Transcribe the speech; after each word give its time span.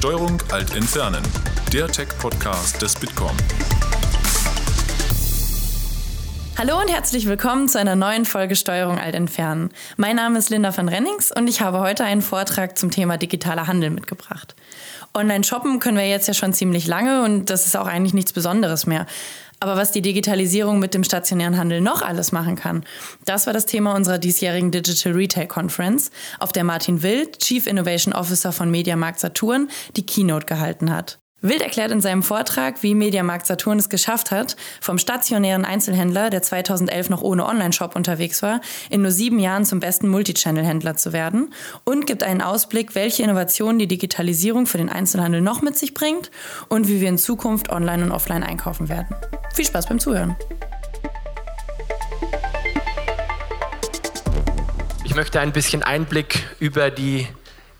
Steuerung 0.00 0.42
Alt 0.50 0.74
Entfernen, 0.74 1.22
der 1.74 1.86
Tech-Podcast 1.86 2.80
des 2.80 2.94
Bitkom. 2.94 3.36
Hallo 6.56 6.80
und 6.80 6.88
herzlich 6.88 7.26
willkommen 7.26 7.68
zu 7.68 7.78
einer 7.78 7.96
neuen 7.96 8.24
Folge 8.24 8.56
Steuerung 8.56 8.98
Alt 8.98 9.14
Entfernen. 9.14 9.68
Mein 9.98 10.16
Name 10.16 10.38
ist 10.38 10.48
Linda 10.48 10.74
van 10.74 10.88
Rennings 10.88 11.30
und 11.30 11.48
ich 11.48 11.60
habe 11.60 11.80
heute 11.80 12.04
einen 12.04 12.22
Vortrag 12.22 12.78
zum 12.78 12.90
Thema 12.90 13.18
digitaler 13.18 13.66
Handel 13.66 13.90
mitgebracht. 13.90 14.56
Online 15.12 15.44
shoppen 15.44 15.80
können 15.80 15.98
wir 15.98 16.08
jetzt 16.08 16.28
ja 16.28 16.32
schon 16.32 16.54
ziemlich 16.54 16.86
lange 16.86 17.22
und 17.22 17.50
das 17.50 17.66
ist 17.66 17.76
auch 17.76 17.86
eigentlich 17.86 18.14
nichts 18.14 18.32
Besonderes 18.32 18.86
mehr. 18.86 19.04
Aber 19.62 19.76
was 19.76 19.92
die 19.92 20.00
Digitalisierung 20.00 20.78
mit 20.78 20.94
dem 20.94 21.04
stationären 21.04 21.58
Handel 21.58 21.82
noch 21.82 22.00
alles 22.00 22.32
machen 22.32 22.56
kann, 22.56 22.82
das 23.26 23.46
war 23.46 23.52
das 23.52 23.66
Thema 23.66 23.94
unserer 23.94 24.18
diesjährigen 24.18 24.70
Digital 24.70 25.12
Retail 25.12 25.46
Conference, 25.46 26.10
auf 26.38 26.50
der 26.50 26.64
Martin 26.64 27.02
Wild, 27.02 27.38
Chief 27.40 27.66
Innovation 27.66 28.14
Officer 28.14 28.52
von 28.52 28.70
Mediamarkt 28.70 29.20
Saturn, 29.20 29.68
die 29.96 30.06
Keynote 30.06 30.46
gehalten 30.46 30.90
hat. 30.90 31.19
Wild 31.42 31.62
erklärt 31.62 31.90
in 31.90 32.02
seinem 32.02 32.22
Vortrag, 32.22 32.82
wie 32.82 32.94
Mediamarkt 32.94 33.46
Saturn 33.46 33.78
es 33.78 33.88
geschafft 33.88 34.30
hat, 34.30 34.56
vom 34.82 34.98
stationären 34.98 35.64
Einzelhändler, 35.64 36.28
der 36.28 36.42
2011 36.42 37.08
noch 37.08 37.22
ohne 37.22 37.46
Online-Shop 37.46 37.96
unterwegs 37.96 38.42
war, 38.42 38.60
in 38.90 39.00
nur 39.00 39.10
sieben 39.10 39.38
Jahren 39.38 39.64
zum 39.64 39.80
besten 39.80 40.08
Multichannel-Händler 40.08 40.96
zu 40.96 41.14
werden 41.14 41.54
und 41.84 42.06
gibt 42.06 42.22
einen 42.22 42.42
Ausblick, 42.42 42.94
welche 42.94 43.22
Innovationen 43.22 43.78
die 43.78 43.88
Digitalisierung 43.88 44.66
für 44.66 44.76
den 44.76 44.90
Einzelhandel 44.90 45.40
noch 45.40 45.62
mit 45.62 45.78
sich 45.78 45.94
bringt 45.94 46.30
und 46.68 46.88
wie 46.88 47.00
wir 47.00 47.08
in 47.08 47.16
Zukunft 47.16 47.70
online 47.70 48.04
und 48.04 48.12
offline 48.12 48.42
einkaufen 48.42 48.90
werden. 48.90 49.16
Viel 49.54 49.64
Spaß 49.64 49.86
beim 49.86 49.98
Zuhören! 49.98 50.36
Ich 55.04 55.14
möchte 55.14 55.40
ein 55.40 55.52
bisschen 55.52 55.82
Einblick 55.82 56.44
über 56.60 56.90
die 56.90 57.26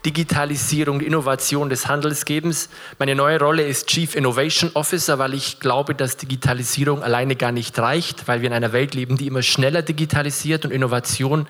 Digitalisierung, 0.04 1.00
Innovation 1.00 1.68
des 1.68 1.86
Handels 1.86 2.24
geben. 2.24 2.54
Meine 2.98 3.14
neue 3.14 3.38
Rolle 3.38 3.66
ist 3.66 3.88
Chief 3.88 4.14
Innovation 4.14 4.70
Officer, 4.74 5.18
weil 5.18 5.34
ich 5.34 5.60
glaube, 5.60 5.94
dass 5.94 6.16
Digitalisierung 6.16 7.02
alleine 7.02 7.36
gar 7.36 7.52
nicht 7.52 7.78
reicht, 7.78 8.26
weil 8.26 8.40
wir 8.40 8.48
in 8.48 8.54
einer 8.54 8.72
Welt 8.72 8.94
leben, 8.94 9.16
die 9.16 9.26
immer 9.26 9.42
schneller 9.42 9.82
digitalisiert 9.82 10.64
und 10.64 10.70
Innovation 10.70 11.46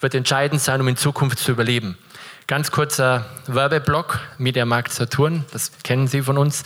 wird 0.00 0.14
entscheidend 0.14 0.60
sein, 0.60 0.80
um 0.80 0.88
in 0.88 0.96
Zukunft 0.96 1.38
zu 1.38 1.52
überleben. 1.52 1.96
Ganz 2.46 2.70
kurzer 2.70 3.26
Werbeblock, 3.46 4.20
Mediamarkt 4.38 4.92
Saturn, 4.92 5.44
das 5.52 5.72
kennen 5.82 6.06
Sie 6.06 6.22
von 6.22 6.38
uns. 6.38 6.64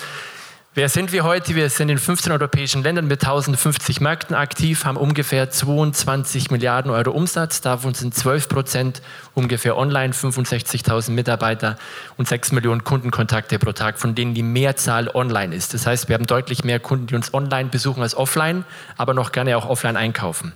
Wer 0.75 0.89
sind 0.89 1.12
wir 1.12 1.23
heute? 1.25 1.55
Wir 1.55 1.69
sind 1.69 1.91
in 1.91 1.98
15 1.98 2.33
europäischen 2.33 2.83
Ländern 2.83 3.06
mit 3.06 3.23
1050 3.23 4.01
Märkten 4.01 4.34
aktiv, 4.34 4.87
haben 4.87 4.97
ungefähr 4.97 5.51
22 5.51 6.51
Milliarden 6.51 6.91
Euro 6.91 7.11
Umsatz. 7.11 7.61
Davon 7.61 7.92
sind 7.92 8.15
12 8.15 8.48
Prozent 8.48 9.03
ungefähr 9.34 9.77
online, 9.77 10.15
65.000 10.15 11.11
Mitarbeiter 11.11 11.77
und 12.17 12.27
6 12.27 12.53
Millionen 12.53 12.84
Kundenkontakte 12.84 13.59
pro 13.59 13.73
Tag, 13.73 13.98
von 13.98 14.15
denen 14.15 14.33
die 14.33 14.43
Mehrzahl 14.43 15.11
online 15.12 15.55
ist. 15.55 15.75
Das 15.75 15.87
heißt, 15.87 16.09
wir 16.09 16.15
haben 16.15 16.25
deutlich 16.25 16.65
mehr 16.65 16.81
Kunden, 16.81 17.06
die 17.06 17.17
uns 17.17 17.34
online 17.34 17.69
besuchen 17.69 18.03
als 18.03 18.15
offline, 18.15 18.65
aber 18.97 19.12
noch 19.12 19.33
gerne 19.33 19.59
auch 19.59 19.69
offline 19.69 19.98
einkaufen. 19.98 20.55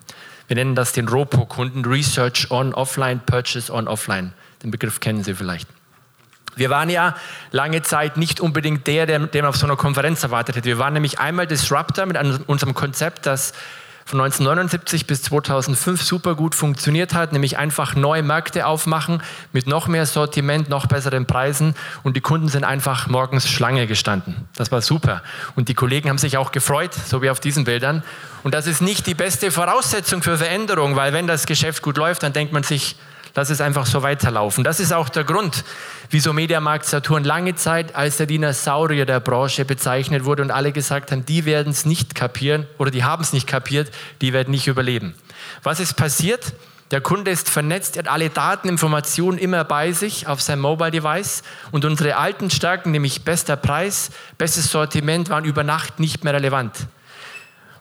Wir 0.48 0.56
nennen 0.56 0.74
das 0.74 0.94
den 0.94 1.08
ROPO-Kunden, 1.08 1.84
Research 1.84 2.50
on 2.50 2.72
Offline, 2.72 3.20
Purchase 3.26 3.70
on 3.70 3.86
Offline. 3.86 4.32
Den 4.62 4.70
Begriff 4.70 4.98
kennen 4.98 5.22
Sie 5.22 5.34
vielleicht. 5.34 5.68
Wir 6.56 6.70
waren 6.70 6.90
ja 6.90 7.14
lange 7.52 7.82
Zeit 7.82 8.16
nicht 8.16 8.40
unbedingt 8.40 8.86
der, 8.86 9.06
der, 9.06 9.20
der 9.20 9.42
man 9.42 9.50
auf 9.50 9.56
so 9.56 9.66
einer 9.66 9.76
Konferenz 9.76 10.22
erwartet 10.22 10.56
hätte. 10.56 10.66
Wir 10.66 10.78
waren 10.78 10.94
nämlich 10.94 11.20
einmal 11.20 11.46
Disruptor 11.46 12.06
mit 12.06 12.16
einem, 12.16 12.42
unserem 12.46 12.74
Konzept, 12.74 13.26
das 13.26 13.52
von 14.06 14.20
1979 14.20 15.08
bis 15.08 15.22
2005 15.22 16.00
super 16.00 16.36
gut 16.36 16.54
funktioniert 16.54 17.12
hat, 17.12 17.32
nämlich 17.32 17.58
einfach 17.58 17.96
neue 17.96 18.22
Märkte 18.22 18.64
aufmachen 18.64 19.20
mit 19.52 19.66
noch 19.66 19.88
mehr 19.88 20.06
Sortiment, 20.06 20.68
noch 20.68 20.86
besseren 20.86 21.26
Preisen 21.26 21.74
und 22.04 22.16
die 22.16 22.20
Kunden 22.20 22.46
sind 22.46 22.62
einfach 22.62 23.08
morgens 23.08 23.48
Schlange 23.48 23.88
gestanden. 23.88 24.48
Das 24.54 24.70
war 24.70 24.80
super 24.80 25.22
und 25.56 25.68
die 25.68 25.74
Kollegen 25.74 26.08
haben 26.08 26.18
sich 26.18 26.36
auch 26.36 26.52
gefreut, 26.52 26.94
so 26.94 27.20
wie 27.20 27.30
auf 27.30 27.40
diesen 27.40 27.64
Bildern. 27.64 28.04
Und 28.44 28.54
das 28.54 28.68
ist 28.68 28.80
nicht 28.80 29.08
die 29.08 29.14
beste 29.14 29.50
Voraussetzung 29.50 30.22
für 30.22 30.38
Veränderung, 30.38 30.94
weil 30.94 31.12
wenn 31.12 31.26
das 31.26 31.44
Geschäft 31.44 31.82
gut 31.82 31.96
läuft, 31.96 32.22
dann 32.22 32.32
denkt 32.32 32.52
man 32.52 32.62
sich, 32.62 32.94
lass 33.36 33.50
es 33.50 33.60
einfach 33.60 33.86
so 33.86 34.02
weiterlaufen. 34.02 34.64
Das 34.64 34.80
ist 34.80 34.92
auch 34.92 35.08
der 35.10 35.22
Grund, 35.22 35.62
wieso 36.10 36.32
Mediamarkt 36.32 36.86
Saturn 36.86 37.22
lange 37.22 37.54
Zeit 37.54 37.94
als 37.94 38.16
der 38.16 38.26
Dinosaurier 38.26 39.06
der 39.06 39.20
Branche 39.20 39.64
bezeichnet 39.64 40.24
wurde 40.24 40.42
und 40.42 40.50
alle 40.50 40.72
gesagt 40.72 41.12
haben, 41.12 41.24
die 41.24 41.44
werden 41.44 41.70
es 41.70 41.84
nicht 41.84 42.14
kapieren 42.14 42.66
oder 42.78 42.90
die 42.90 43.04
haben 43.04 43.22
es 43.22 43.32
nicht 43.32 43.46
kapiert, 43.46 43.92
die 44.22 44.32
werden 44.32 44.50
nicht 44.50 44.66
überleben. 44.66 45.14
Was 45.62 45.78
ist 45.78 45.94
passiert? 45.94 46.54
Der 46.92 47.00
Kunde 47.00 47.32
ist 47.32 47.50
vernetzt, 47.50 47.96
er 47.96 48.04
hat 48.04 48.12
alle 48.12 48.30
Daten, 48.30 48.68
Informationen 48.68 49.38
immer 49.38 49.64
bei 49.64 49.92
sich 49.92 50.28
auf 50.28 50.40
seinem 50.40 50.60
Mobile 50.60 50.92
Device 50.92 51.42
und 51.72 51.84
unsere 51.84 52.16
alten 52.16 52.48
Stärken, 52.48 52.92
nämlich 52.92 53.24
bester 53.24 53.56
Preis, 53.56 54.10
bestes 54.38 54.70
Sortiment, 54.70 55.28
waren 55.28 55.44
über 55.44 55.64
Nacht 55.64 55.98
nicht 55.98 56.22
mehr 56.24 56.32
relevant. 56.32 56.86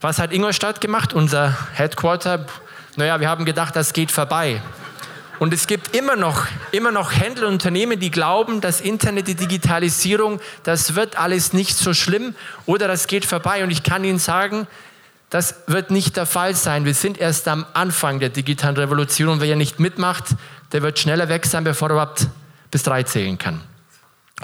Was 0.01 0.17
hat 0.19 0.33
Ingolstadt 0.33 0.81
gemacht, 0.81 1.13
unser 1.13 1.55
Headquarter? 1.73 2.47
Naja, 2.95 3.19
wir 3.19 3.29
haben 3.29 3.45
gedacht, 3.45 3.75
das 3.75 3.93
geht 3.93 4.11
vorbei. 4.11 4.59
Und 5.39 5.53
es 5.53 5.67
gibt 5.67 5.95
immer 5.95 6.15
noch, 6.15 6.47
immer 6.71 6.91
noch 6.91 7.11
Händler 7.11 7.47
und 7.47 7.53
Unternehmen, 7.53 7.99
die 7.99 8.11
glauben, 8.11 8.61
das 8.61 8.81
Internet, 8.81 9.27
die 9.27 9.35
Digitalisierung, 9.35 10.39
das 10.63 10.95
wird 10.95 11.17
alles 11.17 11.53
nicht 11.53 11.77
so 11.77 11.93
schlimm 11.93 12.35
oder 12.65 12.87
das 12.87 13.07
geht 13.07 13.25
vorbei. 13.25 13.63
Und 13.63 13.71
ich 13.71 13.83
kann 13.83 14.03
Ihnen 14.03 14.19
sagen, 14.19 14.67
das 15.29 15.55
wird 15.67 15.91
nicht 15.91 16.15
der 16.17 16.25
Fall 16.25 16.55
sein. 16.55 16.85
Wir 16.85 16.93
sind 16.93 17.17
erst 17.17 17.47
am 17.47 17.65
Anfang 17.73 18.19
der 18.19 18.29
digitalen 18.29 18.77
Revolution 18.77 19.29
und 19.29 19.41
wer 19.41 19.47
ja 19.47 19.55
nicht 19.55 19.79
mitmacht, 19.79 20.23
der 20.71 20.81
wird 20.81 20.99
schneller 20.99 21.29
weg 21.29 21.45
sein, 21.45 21.63
bevor 21.63 21.89
er 21.89 21.93
überhaupt 21.93 22.27
bis 22.71 22.83
drei 22.83 23.03
zählen 23.03 23.37
kann. 23.37 23.61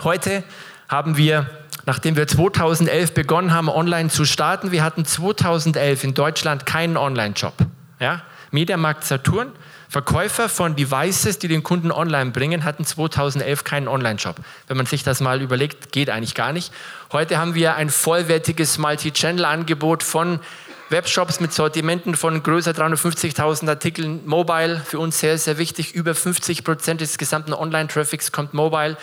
Heute 0.04 0.44
haben 0.90 1.16
wir, 1.18 1.50
nachdem 1.86 2.16
wir 2.16 2.28
2011 2.28 3.14
begonnen 3.14 3.54
haben, 3.54 3.70
online 3.70 4.10
zu 4.10 4.26
starten, 4.26 4.72
wir 4.72 4.84
hatten 4.84 5.06
2011 5.06 6.04
in 6.04 6.14
Deutschland 6.14 6.66
keinen 6.66 6.98
Online-Job. 6.98 7.54
Ja? 8.00 8.24
Mediamarkt 8.52 9.04
Saturn 9.04 9.52
Verkäufer 9.92 10.48
von 10.48 10.78
Devices, 10.78 11.38
die 11.38 11.50
den 11.50 11.64
Kunden 11.64 11.92
online 11.92 12.32
bringen, 12.32 12.64
hatten 12.64 12.86
2011 12.86 13.66
keinen 13.66 13.90
Online-Shop. 13.90 14.38
Wenn 14.68 14.78
man 14.78 14.86
sich 14.86 15.04
das 15.04 15.20
mal 15.20 15.42
überlegt, 15.42 15.92
geht 15.92 16.10
eigentlich 16.10 16.34
gar 16.34 16.54
nicht. 16.54 16.72
Heute 17.12 17.40
haben 17.40 17.56
wir 17.56 17.76
ein 17.76 17.90
vollwertiges 17.90 18.78
Multi-Channel-Angebot 18.78 20.02
von 20.02 20.40
Webshops 20.88 21.42
mit 21.42 21.52
Sortimenten 21.52 22.16
von 22.16 22.42
größer 22.42 22.72
350.000 22.72 23.68
Artikeln 23.68 24.22
mobile. 24.26 24.80
Für 24.80 25.00
uns 25.00 25.20
sehr, 25.20 25.38
sehr 25.38 25.58
wichtig. 25.58 25.94
Über 25.94 26.16
50 26.16 26.64
Prozent 26.64 27.02
des 27.02 27.18
gesamten 27.18 27.54
Online-Traffics 27.54 28.32
kommt 28.32 28.54
mobile. 28.54 28.96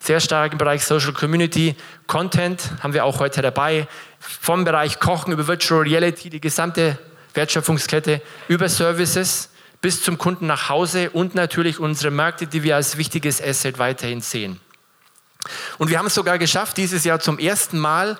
Sehr 0.00 0.20
stark 0.20 0.52
im 0.52 0.58
Bereich 0.58 0.84
Social 0.84 1.14
Community. 1.14 1.76
Content 2.06 2.72
haben 2.82 2.92
wir 2.92 3.06
auch 3.06 3.20
heute 3.20 3.40
dabei. 3.40 3.88
Vom 4.20 4.64
Bereich 4.64 5.00
Kochen 5.00 5.32
über 5.32 5.48
Virtual 5.48 5.80
Reality, 5.80 6.28
die 6.28 6.42
gesamte 6.42 6.98
Wertschöpfungskette, 7.36 8.22
über 8.48 8.68
Services 8.68 9.50
bis 9.80 10.02
zum 10.02 10.18
Kunden 10.18 10.46
nach 10.46 10.68
Hause 10.68 11.10
und 11.10 11.34
natürlich 11.34 11.78
unsere 11.78 12.10
Märkte, 12.10 12.46
die 12.46 12.62
wir 12.62 12.76
als 12.76 12.96
wichtiges 12.96 13.42
Asset 13.42 13.78
weiterhin 13.78 14.20
sehen. 14.20 14.60
Und 15.78 15.90
wir 15.90 15.98
haben 15.98 16.06
es 16.06 16.14
sogar 16.14 16.38
geschafft, 16.38 16.76
dieses 16.76 17.04
Jahr 17.04 17.20
zum 17.20 17.38
ersten 17.38 17.78
Mal 17.78 18.18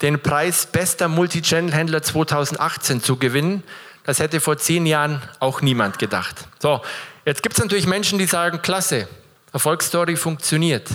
den 0.00 0.20
Preis 0.20 0.66
bester 0.66 1.08
Multichannel-Händler 1.08 2.02
2018 2.02 3.02
zu 3.02 3.16
gewinnen. 3.16 3.62
Das 4.04 4.18
hätte 4.18 4.40
vor 4.40 4.56
zehn 4.56 4.86
Jahren 4.86 5.22
auch 5.38 5.60
niemand 5.60 5.98
gedacht. 5.98 6.48
So, 6.58 6.80
jetzt 7.24 7.42
gibt 7.42 7.56
es 7.56 7.62
natürlich 7.62 7.86
Menschen, 7.86 8.18
die 8.18 8.26
sagen, 8.26 8.62
klasse, 8.62 9.06
Erfolgsstory 9.52 10.16
funktioniert. 10.16 10.88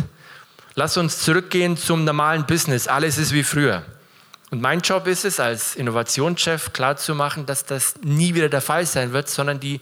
Lass 0.75 0.97
uns 0.97 1.19
zurückgehen 1.19 1.77
zum 1.77 2.03
normalen 2.03 2.45
Business. 2.45 2.87
Alles 2.87 3.17
ist 3.17 3.31
wie 3.31 3.43
früher. 3.43 3.83
Und 4.49 4.61
mein 4.61 4.79
Job 4.79 5.07
ist 5.07 5.25
es, 5.25 5.39
als 5.39 5.75
Innovationschef 5.75 6.71
klarzumachen, 6.71 7.45
dass 7.45 7.65
das 7.65 7.95
nie 8.01 8.33
wieder 8.33 8.47
der 8.47 8.61
Fall 8.61 8.85
sein 8.85 9.11
wird, 9.11 9.27
sondern 9.29 9.59
die 9.59 9.81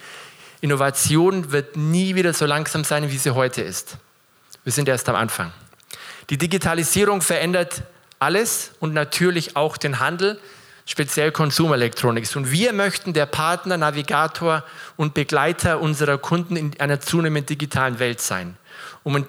Innovation 0.62 1.52
wird 1.52 1.78
nie 1.78 2.16
wieder 2.16 2.34
so 2.34 2.46
langsam 2.46 2.84
sein, 2.84 3.12
wie 3.12 3.18
sie 3.18 3.32
heute 3.32 3.62
ist. 3.62 3.98
Wir 4.64 4.72
sind 4.72 4.90
erst 4.90 5.08
am 5.08 5.16
Anfang. 5.16 5.52
Die 6.32 6.38
Digitalisierung 6.38 7.22
verändert 7.22 7.84
alles 8.18 8.72
und 8.80 8.94
natürlich 8.94 9.56
auch 9.56 9.78
den 9.78 10.00
Handel, 10.00 10.40
speziell 10.88 11.32
Konsumelektronik. 11.32 12.36
Und 12.36 12.52
wir 12.52 12.74
möchten 12.74 13.14
der 13.14 13.28
Partner, 13.28 13.78
Navigator 13.78 14.64
und 14.98 15.14
Begleiter 15.14 15.80
unserer 15.80 16.18
Kunden 16.18 16.56
in 16.56 16.80
einer 16.80 17.00
zunehmend 17.00 17.50
digitalen 17.50 18.00
Welt 18.00 18.22
sein. 18.22 18.58
und 19.04 19.28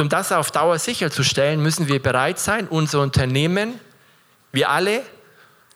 um 0.00 0.08
das 0.08 0.30
auf 0.30 0.52
Dauer 0.52 0.78
sicherzustellen, 0.78 1.60
müssen 1.60 1.88
wir 1.88 2.00
bereit 2.00 2.38
sein, 2.38 2.68
unser 2.68 3.00
Unternehmen 3.00 3.80
wir 4.52 4.70
alle 4.70 5.02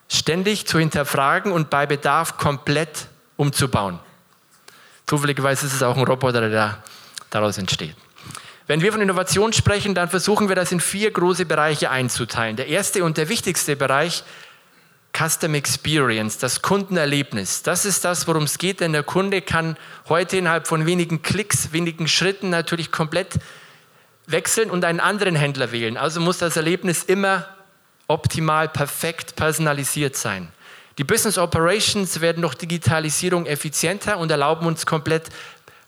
ständig 0.09 0.67
zu 0.67 0.79
hinterfragen 0.79 1.53
und 1.53 1.71
bei 1.71 1.87
Bedarf 1.87 2.37
komplett 2.37 3.07
umzubauen. 3.37 3.99
Zufälligerweise 5.07 5.67
ist 5.67 5.75
es 5.75 5.83
auch 5.83 5.97
ein 5.97 6.05
Roboter, 6.05 6.49
der 6.49 6.83
daraus 7.31 7.59
entsteht. 7.59 7.97
Wenn 8.67 8.81
wir 8.81 8.93
von 8.93 9.01
Innovation 9.01 9.53
sprechen, 9.53 9.95
dann 9.95 10.09
versuchen 10.09 10.49
wir 10.49 10.57
das 10.57 10.71
in 10.71 10.81
vier 10.81 11.11
große 11.11 11.47
Bereiche 11.47 11.91
einzuteilen. 11.91 12.57
Der 12.57 12.69
erste 12.69 13.05
und 13.05 13.17
der 13.17 13.29
wichtigste 13.29 13.75
Bereich, 13.75 14.23
Custom 15.17 15.55
Experience, 15.55 16.39
das 16.39 16.63
Kundenerlebnis. 16.63 17.63
Das 17.63 17.85
ist 17.85 18.05
das, 18.05 18.27
worum 18.27 18.45
es 18.45 18.59
geht, 18.59 18.81
denn 18.81 18.93
der 18.93 19.03
Kunde 19.03 19.43
kann 19.43 19.77
heute 20.09 20.39
innerhalb 20.39 20.67
von 20.67 20.87
wenigen 20.87 21.23
Klicks, 21.23 21.73
wenigen 21.73 22.09
Schritten 22.09 22.49
natürlich 22.49 22.91
komplett 22.93 23.35
wechseln 24.27 24.71
und 24.71 24.85
einen 24.85 25.01
anderen 25.01 25.35
Händler 25.35 25.73
wählen. 25.73 25.97
Also 25.97 26.21
muss 26.21 26.39
das 26.39 26.57
Erlebnis 26.57 27.03
immer 27.03 27.47
optimal, 28.13 28.69
perfekt 28.69 29.35
personalisiert 29.37 30.17
sein. 30.17 30.49
Die 30.99 31.05
Business 31.05 31.39
Operations 31.39 32.21
werden 32.21 32.43
durch 32.43 32.55
Digitalisierung 32.55 33.47
effizienter 33.47 34.19
und 34.19 34.31
erlauben 34.31 34.67
uns 34.67 34.85
komplett 34.85 35.31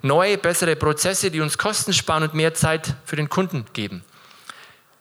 neue, 0.03 0.39
bessere 0.39 0.77
Prozesse, 0.77 1.31
die 1.31 1.41
uns 1.41 1.59
Kosten 1.59 1.93
sparen 1.93 2.23
und 2.23 2.35
mehr 2.35 2.55
Zeit 2.55 2.95
für 3.05 3.17
den 3.17 3.29
Kunden 3.29 3.67
geben. 3.75 4.03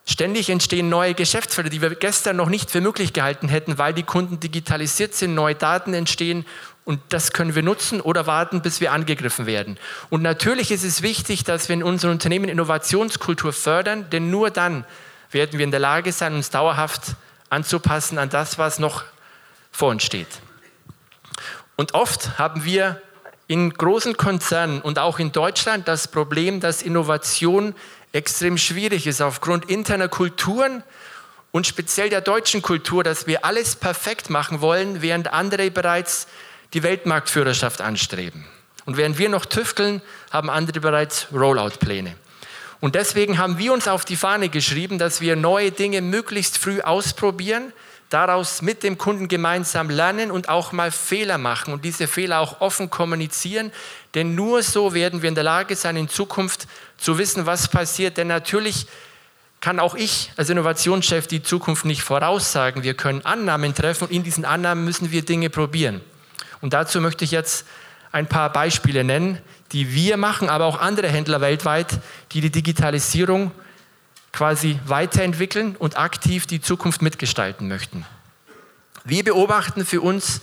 Ständig 0.06 0.50
entstehen 0.50 0.90
neue 0.90 1.14
Geschäftsfelder, 1.14 1.70
die 1.70 1.80
wir 1.80 1.94
gestern 1.94 2.36
noch 2.36 2.50
nicht 2.50 2.70
für 2.70 2.82
möglich 2.82 3.14
gehalten 3.14 3.48
hätten, 3.48 3.78
weil 3.78 3.94
die 3.94 4.02
Kunden 4.02 4.38
digitalisiert 4.38 5.14
sind, 5.14 5.34
neue 5.34 5.54
Daten 5.54 5.94
entstehen 5.94 6.44
und 6.84 7.00
das 7.08 7.32
können 7.32 7.54
wir 7.54 7.62
nutzen 7.62 8.02
oder 8.02 8.26
warten, 8.26 8.60
bis 8.60 8.82
wir 8.82 8.92
angegriffen 8.92 9.46
werden. 9.46 9.78
Und 10.10 10.20
natürlich 10.20 10.70
ist 10.70 10.84
es 10.84 11.00
wichtig, 11.00 11.44
dass 11.44 11.70
wir 11.70 11.74
in 11.74 11.82
unseren 11.82 12.10
Unternehmen 12.10 12.50
Innovationskultur 12.50 13.54
fördern, 13.54 14.10
denn 14.10 14.28
nur 14.28 14.50
dann 14.50 14.84
werden 15.30 15.58
wir 15.58 15.64
in 15.64 15.70
der 15.70 15.80
Lage 15.80 16.12
sein, 16.12 16.34
uns 16.34 16.50
dauerhaft 16.50 17.14
anzupassen 17.50 18.18
an 18.18 18.30
das, 18.30 18.58
was 18.58 18.78
noch 18.78 19.04
vor 19.72 19.90
uns 19.90 20.02
steht. 20.02 20.28
Und 21.76 21.94
oft 21.94 22.38
haben 22.38 22.64
wir 22.64 23.00
in 23.46 23.70
großen 23.70 24.16
Konzernen 24.16 24.80
und 24.80 24.98
auch 24.98 25.18
in 25.18 25.32
Deutschland 25.32 25.88
das 25.88 26.08
Problem, 26.08 26.60
dass 26.60 26.82
Innovation 26.82 27.74
extrem 28.12 28.56
schwierig 28.56 29.06
ist 29.06 29.20
aufgrund 29.20 29.68
interner 29.68 30.08
Kulturen 30.08 30.82
und 31.50 31.66
speziell 31.66 32.08
der 32.08 32.20
deutschen 32.20 32.62
Kultur, 32.62 33.04
dass 33.04 33.26
wir 33.26 33.44
alles 33.44 33.76
perfekt 33.76 34.30
machen 34.30 34.60
wollen, 34.60 35.02
während 35.02 35.32
andere 35.32 35.70
bereits 35.70 36.26
die 36.72 36.82
Weltmarktführerschaft 36.82 37.80
anstreben. 37.80 38.46
Und 38.86 38.96
während 38.96 39.18
wir 39.18 39.28
noch 39.28 39.46
tüfteln, 39.46 40.02
haben 40.30 40.50
andere 40.50 40.80
bereits 40.80 41.28
Rollout-Pläne. 41.32 42.16
Und 42.84 42.96
deswegen 42.96 43.38
haben 43.38 43.56
wir 43.56 43.72
uns 43.72 43.88
auf 43.88 44.04
die 44.04 44.14
Fahne 44.14 44.50
geschrieben, 44.50 44.98
dass 44.98 45.22
wir 45.22 45.36
neue 45.36 45.72
Dinge 45.72 46.02
möglichst 46.02 46.58
früh 46.58 46.82
ausprobieren, 46.82 47.72
daraus 48.10 48.60
mit 48.60 48.82
dem 48.82 48.98
Kunden 48.98 49.26
gemeinsam 49.26 49.88
lernen 49.88 50.30
und 50.30 50.50
auch 50.50 50.72
mal 50.72 50.90
Fehler 50.90 51.38
machen 51.38 51.72
und 51.72 51.82
diese 51.86 52.06
Fehler 52.06 52.40
auch 52.40 52.60
offen 52.60 52.90
kommunizieren. 52.90 53.72
Denn 54.12 54.34
nur 54.34 54.62
so 54.62 54.92
werden 54.92 55.22
wir 55.22 55.30
in 55.30 55.34
der 55.34 55.44
Lage 55.44 55.76
sein, 55.76 55.96
in 55.96 56.10
Zukunft 56.10 56.68
zu 56.98 57.16
wissen, 57.16 57.46
was 57.46 57.68
passiert. 57.68 58.18
Denn 58.18 58.26
natürlich 58.28 58.86
kann 59.62 59.80
auch 59.80 59.94
ich 59.94 60.30
als 60.36 60.50
Innovationschef 60.50 61.26
die 61.26 61.42
Zukunft 61.42 61.86
nicht 61.86 62.02
voraussagen. 62.02 62.82
Wir 62.82 62.92
können 62.92 63.24
Annahmen 63.24 63.74
treffen 63.74 64.08
und 64.08 64.12
in 64.12 64.24
diesen 64.24 64.44
Annahmen 64.44 64.84
müssen 64.84 65.10
wir 65.10 65.24
Dinge 65.24 65.48
probieren. 65.48 66.02
Und 66.60 66.74
dazu 66.74 67.00
möchte 67.00 67.24
ich 67.24 67.30
jetzt 67.30 67.64
ein 68.12 68.26
paar 68.26 68.52
Beispiele 68.52 69.04
nennen, 69.04 69.38
die 69.74 69.92
wir 69.92 70.16
machen, 70.16 70.48
aber 70.48 70.64
auch 70.64 70.80
andere 70.80 71.08
Händler 71.08 71.40
weltweit, 71.40 71.98
die 72.32 72.40
die 72.40 72.50
Digitalisierung 72.50 73.50
quasi 74.32 74.78
weiterentwickeln 74.86 75.76
und 75.76 75.98
aktiv 75.98 76.46
die 76.46 76.60
Zukunft 76.60 77.02
mitgestalten 77.02 77.68
möchten. 77.68 78.06
Wir 79.04 79.24
beobachten 79.24 79.84
für 79.84 80.00
uns 80.00 80.40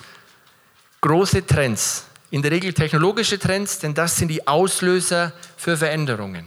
große 1.00 1.46
Trends, 1.48 2.06
in 2.30 2.42
der 2.42 2.52
Regel 2.52 2.74
technologische 2.74 3.40
Trends, 3.40 3.80
denn 3.80 3.94
das 3.94 4.18
sind 4.18 4.28
die 4.28 4.48
Auslöser 4.48 5.34
für 5.58 5.78
Veränderungen. 5.78 6.46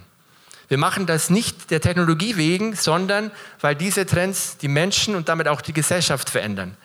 Wir 0.68 0.78
machen 0.78 1.06
das 1.06 1.28
nicht 1.28 1.70
der 1.70 1.80
Technologie 1.80 2.36
wegen, 2.36 2.74
sondern 2.74 3.30
weil 3.60 3.74
diese 3.74 4.06
Trends 4.06 4.56
die 4.58 4.68
Menschen 4.68 5.14
und 5.14 5.28
damit 5.28 5.48
auch 5.48 5.60
die 5.60 5.72
Gesellschaft 5.72 6.30
verändern. 6.30 6.76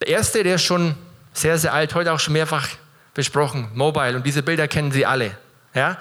Der 0.00 0.08
erste, 0.08 0.42
der 0.42 0.58
schon 0.58 0.94
sehr, 1.32 1.58
sehr 1.58 1.72
alt, 1.72 1.94
heute 1.94 2.12
auch 2.12 2.20
schon 2.20 2.34
mehrfach 2.34 2.68
besprochen, 3.18 3.66
Mobile. 3.74 4.14
Und 4.14 4.24
diese 4.24 4.44
Bilder 4.44 4.68
kennen 4.68 4.92
Sie 4.92 5.04
alle. 5.04 5.32
Ja? 5.74 5.98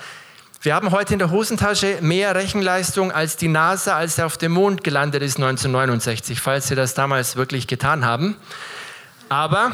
Wir 0.62 0.76
haben 0.76 0.92
heute 0.92 1.14
in 1.14 1.20
der 1.20 1.32
Hosentasche 1.32 1.98
mehr 2.02 2.36
Rechenleistung 2.36 3.12
als 3.12 3.38
die 3.38 3.48
NASA, 3.48 3.98
als 3.98 4.18
sie 4.18 4.24
auf 4.24 4.38
dem 4.38 4.52
Mond 4.52 4.84
gelandet 4.84 5.24
ist 5.24 5.38
1969, 5.38 6.40
falls 6.40 6.68
Sie 6.68 6.76
das 6.76 6.94
damals 6.94 7.36
wirklich 7.36 7.66
getan 7.66 8.06
haben. 8.06 8.36
Aber 9.30 9.72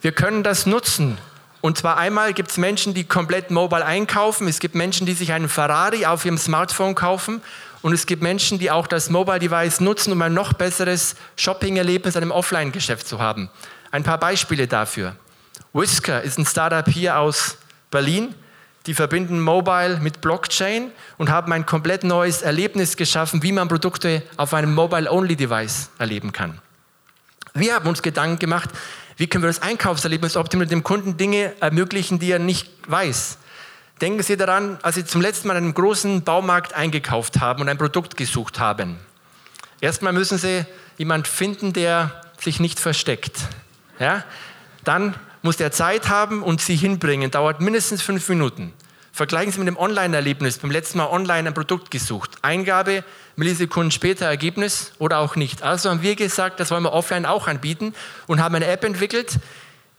wir 0.00 0.12
können 0.12 0.42
das 0.42 0.64
nutzen. 0.64 1.18
Und 1.60 1.76
zwar 1.76 1.98
einmal 1.98 2.32
gibt 2.32 2.50
es 2.50 2.56
Menschen, 2.56 2.94
die 2.94 3.04
komplett 3.04 3.50
mobile 3.50 3.84
einkaufen. 3.84 4.48
Es 4.48 4.58
gibt 4.58 4.74
Menschen, 4.74 5.06
die 5.06 5.12
sich 5.12 5.34
einen 5.34 5.50
Ferrari 5.50 6.06
auf 6.06 6.24
ihrem 6.24 6.38
Smartphone 6.38 6.94
kaufen. 6.94 7.42
Und 7.82 7.92
es 7.92 8.06
gibt 8.06 8.22
Menschen, 8.22 8.58
die 8.58 8.70
auch 8.70 8.86
das 8.86 9.10
Mobile 9.10 9.38
Device 9.38 9.80
nutzen, 9.80 10.12
um 10.12 10.22
ein 10.22 10.32
noch 10.32 10.54
besseres 10.54 11.14
Shopping-Erlebnis 11.36 12.16
an 12.16 12.22
einem 12.22 12.32
Offline-Geschäft 12.32 13.06
zu 13.06 13.18
haben. 13.18 13.50
Ein 13.90 14.02
paar 14.02 14.18
Beispiele 14.18 14.66
dafür. 14.66 15.14
Whisker 15.72 16.22
ist 16.22 16.38
ein 16.38 16.46
Startup 16.46 16.86
hier 16.86 17.18
aus 17.18 17.56
Berlin. 17.90 18.34
Die 18.86 18.94
verbinden 18.94 19.40
Mobile 19.40 20.00
mit 20.00 20.20
Blockchain 20.20 20.90
und 21.16 21.30
haben 21.30 21.52
ein 21.52 21.64
komplett 21.64 22.02
neues 22.04 22.42
Erlebnis 22.42 22.96
geschaffen, 22.96 23.42
wie 23.42 23.52
man 23.52 23.68
Produkte 23.68 24.22
auf 24.36 24.54
einem 24.54 24.74
Mobile-Only-Device 24.74 25.90
erleben 25.98 26.32
kann. 26.32 26.60
Wir 27.54 27.74
haben 27.74 27.88
uns 27.88 28.02
Gedanken 28.02 28.38
gemacht, 28.38 28.70
wie 29.16 29.28
können 29.28 29.44
wir 29.44 29.48
das 29.48 29.62
Einkaufserlebnis 29.62 30.36
optimieren, 30.36 30.68
dem 30.68 30.82
Kunden 30.82 31.16
Dinge 31.16 31.52
ermöglichen, 31.60 32.18
die 32.18 32.32
er 32.32 32.38
nicht 32.38 32.70
weiß. 32.88 33.38
Denken 34.00 34.22
Sie 34.22 34.36
daran, 34.36 34.78
als 34.82 34.96
Sie 34.96 35.04
zum 35.04 35.20
letzten 35.20 35.46
Mal 35.46 35.54
in 35.54 35.64
einem 35.64 35.74
großen 35.74 36.24
Baumarkt 36.24 36.74
eingekauft 36.74 37.40
haben 37.40 37.60
und 37.60 37.68
ein 37.68 37.78
Produkt 37.78 38.16
gesucht 38.16 38.58
haben. 38.58 38.98
Erstmal 39.80 40.12
müssen 40.12 40.38
Sie 40.38 40.66
jemanden 40.98 41.26
finden, 41.26 41.72
der 41.72 42.20
sich 42.40 42.58
nicht 42.58 42.80
versteckt. 42.80 43.36
Ja? 44.00 44.24
Dann 44.82 45.14
muss 45.42 45.56
der 45.56 45.72
Zeit 45.72 46.08
haben 46.08 46.42
und 46.42 46.60
sie 46.60 46.76
hinbringen. 46.76 47.30
Dauert 47.30 47.60
mindestens 47.60 48.00
fünf 48.02 48.28
Minuten. 48.28 48.72
Vergleichen 49.14 49.52
Sie 49.52 49.58
mit 49.58 49.68
dem 49.68 49.76
Online-Erlebnis. 49.76 50.58
Beim 50.58 50.70
letzten 50.70 50.96
Mal 50.96 51.06
online 51.06 51.48
ein 51.48 51.54
Produkt 51.54 51.90
gesucht. 51.90 52.38
Eingabe, 52.40 53.04
Millisekunden 53.36 53.90
später 53.90 54.24
Ergebnis 54.24 54.92
oder 54.98 55.18
auch 55.18 55.36
nicht. 55.36 55.62
Also 55.62 55.90
haben 55.90 56.00
wir 56.00 56.16
gesagt, 56.16 56.60
das 56.60 56.70
wollen 56.70 56.82
wir 56.82 56.92
offline 56.92 57.26
auch 57.26 57.46
anbieten 57.46 57.94
und 58.26 58.40
haben 58.40 58.54
eine 58.54 58.66
App 58.66 58.84
entwickelt, 58.84 59.38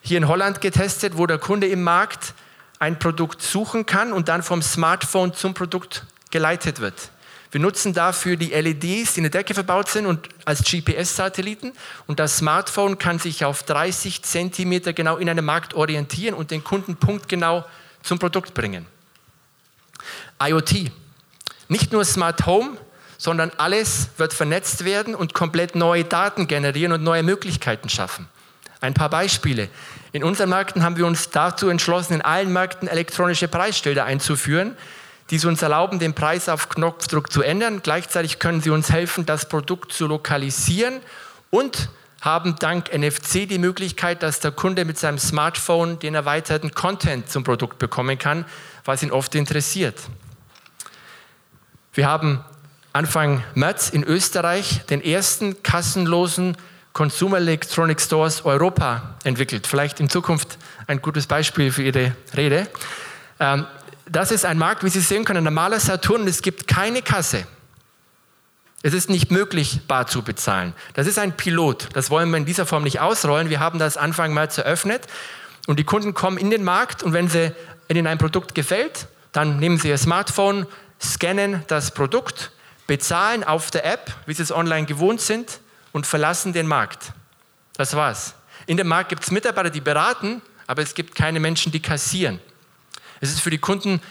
hier 0.01 0.18
in 0.18 0.28
Holland 0.28 0.62
getestet, 0.62 1.16
wo 1.16 1.28
der 1.28 1.38
Kunde 1.38 1.68
im 1.68 1.84
Markt 1.84 2.34
ein 2.80 2.98
Produkt 2.98 3.42
suchen 3.42 3.86
kann 3.86 4.13
und 4.13 4.30
dann 4.30 4.42
vom 4.42 4.63
Smartphone 4.63 5.34
zum 5.34 5.54
Produkt 5.54 6.06
geleitet 6.31 6.80
wird. 6.80 7.12
Wir 7.54 7.62
nutzen 7.62 7.94
dafür 7.94 8.36
die 8.36 8.50
LEDs, 8.50 9.14
die 9.14 9.20
in 9.20 9.24
der 9.26 9.30
Decke 9.30 9.54
verbaut 9.54 9.88
sind 9.88 10.08
und 10.08 10.28
als 10.44 10.64
GPS-Satelliten. 10.64 11.74
Und 12.08 12.20
das 12.20 12.38
Smartphone 12.38 12.98
kann 12.98 13.20
sich 13.20 13.46
auf 13.46 13.62
30 13.62 14.24
Zentimeter 14.24 14.92
genau 14.92 15.18
in 15.18 15.30
einem 15.30 15.46
Markt 15.46 15.76
orientieren 15.76 16.34
und 16.34 16.50
den 16.50 16.64
Kunden 16.64 16.96
punktgenau 16.96 17.64
zum 18.02 18.18
Produkt 18.18 18.56
bringen. 18.56 18.88
IoT. 20.44 20.92
Nicht 21.68 21.92
nur 21.92 22.04
Smart 22.06 22.48
Home, 22.48 22.76
sondern 23.20 23.51
alles 23.58 24.10
wird 24.18 24.34
vernetzt 24.34 24.84
werden 24.84 25.13
und 25.13 25.36
komplett 25.36 25.75
neue 25.75 26.06
Daten 26.06 26.48
generieren 26.48 26.94
und 26.94 27.04
neue 27.04 27.22
Möglichkeiten 27.22 27.88
schaffen. 27.88 28.27
Ein 28.82 28.96
paar 28.96 29.12
Beispiele. 29.12 29.70
In 30.12 30.24
unseren 30.24 30.50
Märkten 30.50 30.82
haben 30.82 30.98
wir 30.98 31.06
uns 31.06 31.30
dazu 31.30 31.70
entschlossen, 31.70 32.16
in 32.16 32.22
allen 32.24 32.51
Märkten 32.51 32.88
elektronische 32.88 33.48
Preisschilder 33.48 34.06
einzuführen, 34.06 34.75
die 35.30 35.38
es 35.38 35.46
uns 35.46 35.62
erlauben, 35.62 36.00
den 36.00 36.13
Preis 36.13 36.50
auf 36.50 36.70
Knopfdruck 36.70 37.32
zu 37.32 37.42
ändern. 37.42 37.82
Gleichzeitig 37.84 38.39
können 38.39 38.62
sie 38.62 38.70
uns 38.70 38.92
helfen, 38.92 39.25
das 39.25 39.48
Produkt 39.48 39.94
zu 39.94 40.08
lokalisieren 40.08 41.00
und 41.50 41.89
haben 42.22 42.56
dank 42.58 42.94
NFC 42.98 43.48
die 43.48 43.58
Möglichkeit, 43.58 44.24
dass 44.24 44.39
der 44.39 44.51
Kunde 44.51 44.86
mit 44.86 44.98
seinem 44.98 45.20
Smartphone 45.20 46.00
den 46.00 46.15
erweiterten 46.15 46.74
Content 46.74 47.30
zum 47.30 47.44
Produkt 47.44 47.80
bekommen 47.80 48.18
kann, 48.18 48.46
was 48.86 49.03
ihn 49.03 49.12
oft 49.12 49.36
interessiert. 49.36 50.00
Wir 51.94 52.08
haben 52.08 52.44
Anfang 52.94 53.44
März 53.56 53.89
in 53.89 54.03
Österreich 54.03 54.86
den 54.86 55.03
ersten 55.03 55.63
kassenlosen 55.63 56.56
Consumer 56.94 57.38
Electronic 57.38 58.00
Stores 58.00 58.46
Europa 58.46 59.15
entwickelt. 59.24 59.68
Vielleicht 59.68 60.00
in 60.00 60.10
Zukunft 60.10 60.60
ein 60.88 61.01
gutes 61.01 61.27
Beispiel 61.27 61.72
für 61.72 61.82
Ihre 61.82 62.15
Rede. 62.38 62.68
Ähm, 63.39 63.65
das 64.05 64.31
ist 64.31 64.45
ein 64.45 64.57
Markt, 64.57 64.83
wie 64.83 64.89
Sie 64.89 65.00
sehen 65.00 65.25
können, 65.25 65.39
ein 65.39 65.43
normaler 65.43 65.79
Saturn 65.79 66.27
es 66.27 66.41
gibt 66.41 66.67
keine 66.67 67.01
Kasse. 67.01 67.45
Es 68.86 68.93
ist 68.93 69.10
nicht 69.10 69.31
möglich, 69.31 69.79
bar 69.88 70.07
zu 70.07 70.24
bezahlen. 70.24 70.74
Das 70.93 71.07
ist 71.07 71.17
ein 71.17 71.38
Pilot. 71.38 71.88
Das 71.93 72.10
wollen 72.10 72.29
wir 72.31 72.38
in 72.38 72.45
dieser 72.45 72.65
Form 72.65 72.83
nicht 72.83 73.00
ausrollen. 73.00 73.50
Wir 73.50 73.62
haben 73.62 73.79
das 73.79 73.95
Anfang 73.95 74.33
März 74.33 74.57
eröffnet 74.57 75.07
und 75.67 75.79
die 75.79 75.86
Kunden 75.86 76.13
kommen 76.13 76.38
in 76.38 76.50
den 76.50 76.65
Markt 76.65 77.01
und 77.01 77.13
wenn 77.13 77.29
sie 77.29 77.53
ihnen 77.88 78.07
ein 78.07 78.17
Produkt 78.17 78.53
gefällt, 78.55 79.07
dann 79.31 79.57
nehmen 79.57 79.77
sie 79.77 79.88
ihr 79.88 79.98
Smartphone, 79.98 80.67
scannen 81.01 81.63
das 81.67 81.91
Produkt, 81.91 82.51
bezahlen 82.86 83.45
auf 83.45 83.72
der 83.72 83.86
App, 83.86 84.13
wie 84.25 84.33
sie 84.33 84.43
es 84.43 84.51
online 84.51 84.86
gewohnt 84.86 85.22
sind 85.22 85.60
und 85.93 86.05
verlassen 86.05 86.51
den 86.51 86.67
Markt. 86.67 87.13
Das 87.77 87.95
war's. 87.95 88.36
In 88.65 88.75
dem 88.75 88.88
Markt 88.88 89.10
gibt 89.10 89.24
es 89.24 89.31
Mitarbeiter, 89.31 89.69
die 89.69 89.81
beraten, 89.81 90.41
aber 90.67 90.81
es 90.81 90.93
gibt 90.93 91.15
keine 91.15 91.39
Menschen, 91.39 91.72
die 91.72 91.81
kassieren. 91.81 92.39
Es 93.24 93.30
ist 93.30 93.39
für 93.39 93.51
die 93.51 93.58
Kunden 93.58 94.01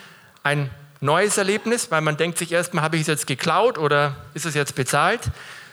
ein 0.42 0.71
neues 1.02 1.37
Erlebnis, 1.37 1.90
weil 1.90 2.00
man 2.00 2.16
denkt 2.16 2.38
sich 2.38 2.50
erstmal, 2.50 2.83
habe 2.83 2.97
ich 2.97 3.02
es 3.02 3.09
jetzt 3.09 3.26
geklaut 3.26 3.76
oder 3.76 4.16
ist 4.33 4.47
es 4.47 4.54
jetzt 4.54 4.75
bezahlt? 4.75 5.21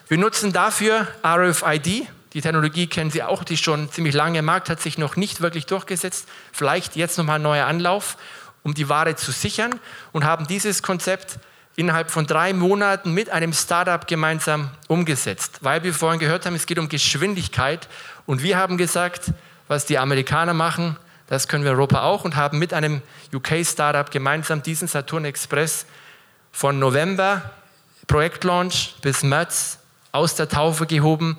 Wir 0.09 0.17
nutzen 0.17 0.51
dafür 0.51 1.07
RFID. 1.25 2.09
Die 2.33 2.41
Technologie 2.41 2.87
kennen 2.87 3.11
Sie 3.11 3.23
auch, 3.23 3.45
die 3.45 3.55
schon 3.55 3.89
ziemlich 3.93 4.13
lange 4.13 4.39
im 4.39 4.45
Markt, 4.45 4.69
hat 4.69 4.81
sich 4.81 4.97
noch 4.97 5.15
nicht 5.15 5.39
wirklich 5.39 5.65
durchgesetzt. 5.67 6.27
Vielleicht 6.51 6.97
jetzt 6.97 7.17
nochmal 7.17 7.37
ein 7.37 7.41
neuer 7.41 7.65
Anlauf, 7.65 8.17
um 8.63 8.73
die 8.73 8.89
Ware 8.89 9.15
zu 9.15 9.31
sichern 9.31 9.79
und 10.11 10.25
haben 10.25 10.45
dieses 10.45 10.83
Konzept 10.83 11.39
innerhalb 11.77 12.11
von 12.11 12.27
drei 12.27 12.51
Monaten 12.51 13.13
mit 13.13 13.29
einem 13.29 13.53
Startup 13.53 14.05
gemeinsam 14.05 14.69
umgesetzt. 14.89 15.59
Weil 15.61 15.83
wir 15.83 15.93
vorhin 15.93 16.19
gehört 16.19 16.45
haben, 16.45 16.55
es 16.55 16.65
geht 16.65 16.77
um 16.77 16.89
Geschwindigkeit. 16.89 17.87
Und 18.25 18.43
wir 18.43 18.57
haben 18.57 18.77
gesagt, 18.77 19.31
was 19.69 19.85
die 19.85 19.97
Amerikaner 19.97 20.53
machen, 20.53 20.97
das 21.29 21.47
können 21.47 21.63
wir 21.63 21.71
Europa 21.71 22.01
auch 22.01 22.25
und 22.25 22.35
haben 22.35 22.57
mit 22.57 22.73
einem 22.73 23.03
UK-Startup 23.31 24.09
gemeinsam 24.09 24.63
diesen 24.63 24.87
Saturn 24.87 25.25
Express 25.25 25.85
von 26.51 26.79
November 26.79 27.51
Projektlaunch 28.07 28.95
bis 29.03 29.21
März 29.21 29.77
aus 30.11 30.33
der 30.33 30.49
Taufe 30.49 30.87
gehoben 30.87 31.37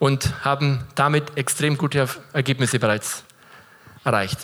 und 0.00 0.44
haben 0.44 0.84
damit 0.96 1.36
extrem 1.36 1.78
gute 1.78 2.08
Ergebnisse 2.32 2.80
bereits 2.80 3.22
erreicht. 4.02 4.40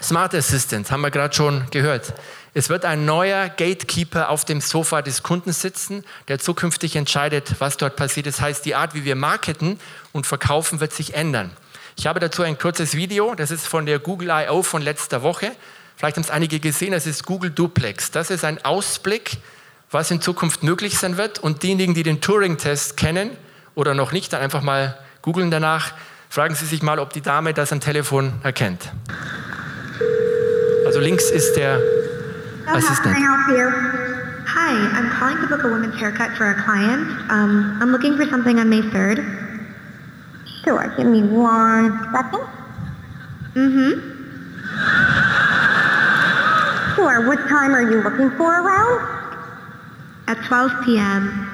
Smart 0.00 0.36
Assistant 0.36 0.88
haben 0.92 1.00
wir 1.00 1.10
gerade 1.10 1.34
schon 1.34 1.68
gehört. 1.72 2.14
Es 2.54 2.68
wird 2.68 2.84
ein 2.84 3.04
neuer 3.04 3.48
Gatekeeper 3.48 4.28
auf 4.28 4.44
dem 4.44 4.60
Sofa 4.60 5.02
des 5.02 5.24
Kunden 5.24 5.52
sitzen, 5.52 6.04
der 6.28 6.38
zukünftig 6.38 6.94
entscheidet, 6.94 7.56
was 7.58 7.76
dort 7.76 7.96
passiert. 7.96 8.26
Das 8.26 8.40
heißt, 8.40 8.64
die 8.64 8.76
Art, 8.76 8.94
wie 8.94 9.04
wir 9.04 9.16
marketen 9.16 9.80
und 10.12 10.28
verkaufen, 10.28 10.78
wird 10.78 10.92
sich 10.92 11.14
ändern. 11.14 11.50
Ich 11.98 12.06
habe 12.06 12.20
dazu 12.20 12.44
ein 12.44 12.56
kurzes 12.56 12.94
Video, 12.94 13.34
das 13.34 13.50
ist 13.50 13.66
von 13.66 13.84
der 13.84 13.98
Google 13.98 14.28
I.O. 14.30 14.62
von 14.62 14.82
letzter 14.82 15.24
Woche. 15.24 15.50
Vielleicht 15.96 16.16
haben 16.16 16.22
es 16.22 16.30
einige 16.30 16.60
gesehen, 16.60 16.92
das 16.92 17.08
ist 17.08 17.26
Google 17.26 17.50
Duplex. 17.50 18.12
Das 18.12 18.30
ist 18.30 18.44
ein 18.44 18.64
Ausblick, 18.64 19.38
was 19.90 20.12
in 20.12 20.20
Zukunft 20.20 20.62
möglich 20.62 20.96
sein 20.96 21.16
wird. 21.16 21.40
Und 21.40 21.64
diejenigen, 21.64 21.94
die 21.94 22.04
den 22.04 22.20
Turing-Test 22.20 22.96
kennen 22.96 23.32
oder 23.74 23.94
noch 23.94 24.12
nicht, 24.12 24.32
dann 24.32 24.40
einfach 24.42 24.62
mal 24.62 24.96
googeln 25.22 25.50
danach. 25.50 25.92
Fragen 26.30 26.54
Sie 26.54 26.66
sich 26.66 26.82
mal, 26.82 27.00
ob 27.00 27.12
die 27.12 27.20
Dame 27.20 27.52
das 27.52 27.72
am 27.72 27.80
Telefon 27.80 28.32
erkennt. 28.44 28.92
Also 30.86 31.00
links 31.00 31.32
ist 31.32 31.54
der 31.54 31.80
Assistent. 32.66 33.16
Hi, 33.16 34.72
I'm 34.94 35.10
calling 35.18 35.36
to 35.40 35.48
book 35.48 35.64
a 35.64 35.68
women's 35.68 36.00
haircut 36.00 36.30
for 36.36 36.46
a 36.46 36.54
client. 36.54 37.08
Um, 37.28 37.76
I'm 37.82 37.90
looking 37.90 38.16
for 38.16 38.24
something 38.30 38.60
on 38.60 38.68
May 38.68 38.82
3rd. 38.82 39.47
Sure, 40.64 40.94
give 40.96 41.06
me 41.06 41.22
one 41.22 41.92
second. 42.12 42.46
Mm-hmm. 43.54 44.16
Sure, 46.94 47.28
what 47.28 47.38
time 47.48 47.74
are 47.74 47.82
you 47.82 48.02
looking 48.02 48.30
for 48.36 48.60
around? 48.60 49.18
At 50.26 50.44
12 50.46 50.72
p.m. 50.84 51.48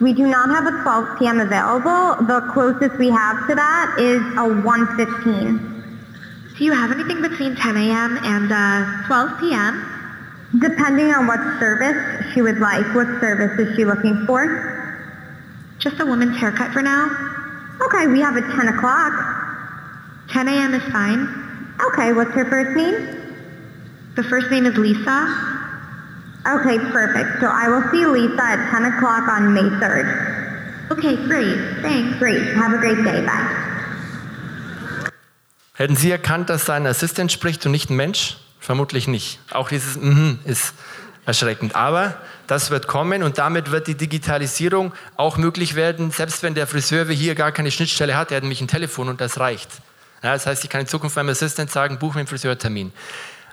We 0.00 0.12
do 0.12 0.26
not 0.26 0.48
have 0.50 0.66
a 0.66 0.82
12 0.82 1.18
p.m. 1.18 1.40
available. 1.40 2.26
The 2.26 2.40
closest 2.52 2.98
we 2.98 3.08
have 3.10 3.48
to 3.48 3.54
that 3.54 3.96
is 3.98 4.20
a 4.34 4.46
1.15. 4.62 6.56
Do 6.58 6.64
you 6.64 6.72
have 6.72 6.90
anything 6.92 7.22
between 7.22 7.56
10 7.56 7.76
a.m. 7.76 8.18
and 8.22 8.52
uh, 8.52 9.06
12 9.06 9.40
p.m.? 9.40 9.84
Depending 10.58 11.12
on 11.12 11.26
what 11.26 11.40
service 11.58 12.32
she 12.32 12.42
would 12.42 12.58
like. 12.58 12.84
What 12.94 13.06
service 13.20 13.58
is 13.58 13.76
she 13.76 13.84
looking 13.84 14.26
for? 14.26 15.04
Just 15.78 16.00
a 16.00 16.06
woman's 16.06 16.36
haircut 16.36 16.72
for 16.72 16.82
now. 16.82 17.37
Okay, 17.80 18.06
we 18.08 18.20
have 18.20 18.36
a 18.36 18.40
10 18.40 18.68
o'clock. 18.68 19.12
10 20.30 20.48
a.m. 20.48 20.74
is 20.74 20.82
fine. 20.92 21.28
Okay, 21.80 22.12
what's 22.12 22.32
her 22.32 22.44
first 22.44 22.76
name? 22.76 23.18
The 24.16 24.24
first 24.24 24.50
name 24.50 24.66
is 24.66 24.76
Lisa. 24.76 25.18
Okay, 26.46 26.78
perfect. 26.90 27.40
So 27.40 27.46
I 27.46 27.68
will 27.68 27.82
see 27.90 28.04
Lisa 28.04 28.42
at 28.42 28.70
10 28.70 28.84
o'clock 28.92 29.28
on 29.28 29.54
May 29.54 29.68
3rd. 29.78 30.90
Okay, 30.90 31.16
great. 31.26 31.82
Thanks. 31.82 32.18
Great. 32.18 32.42
Have 32.54 32.72
a 32.72 32.78
great 32.78 33.04
day. 33.04 33.24
Bye. 33.24 35.10
Hätten 35.74 35.94
Sie 35.94 36.10
erkannt, 36.10 36.50
dass 36.50 36.66
sein 36.66 36.86
Assistent 36.86 37.30
spricht 37.30 37.64
und 37.64 37.72
nicht 37.72 37.90
ein 37.90 37.96
Mensch? 37.96 38.38
Vermutlich 38.58 39.06
nicht. 39.06 39.38
Auch 39.50 39.68
dieses 39.68 39.96
mm 39.96 40.10
-hmm 40.10 40.38
ist 40.44 40.74
erschreckend. 41.28 41.76
Aber 41.76 42.14
das 42.46 42.70
wird 42.70 42.88
kommen 42.88 43.22
und 43.22 43.38
damit 43.38 43.70
wird 43.70 43.86
die 43.86 43.94
Digitalisierung 43.94 44.92
auch 45.16 45.36
möglich 45.36 45.74
werden, 45.74 46.10
selbst 46.10 46.42
wenn 46.42 46.54
der 46.54 46.66
Friseur 46.66 47.04
hier 47.06 47.34
gar 47.34 47.52
keine 47.52 47.70
Schnittstelle 47.70 48.16
hat, 48.16 48.30
er 48.30 48.38
hat 48.38 48.42
nämlich 48.42 48.60
ein 48.60 48.68
Telefon 48.68 49.08
und 49.08 49.20
das 49.20 49.38
reicht. 49.38 49.70
Ja, 50.22 50.32
das 50.32 50.46
heißt, 50.46 50.64
ich 50.64 50.70
kann 50.70 50.80
in 50.80 50.86
Zukunft 50.88 51.14
meinem 51.14 51.28
Assistent 51.28 51.70
sagen, 51.70 51.98
buch 51.98 52.14
mir 52.14 52.20
einen 52.20 52.26
Friseurtermin. 52.26 52.92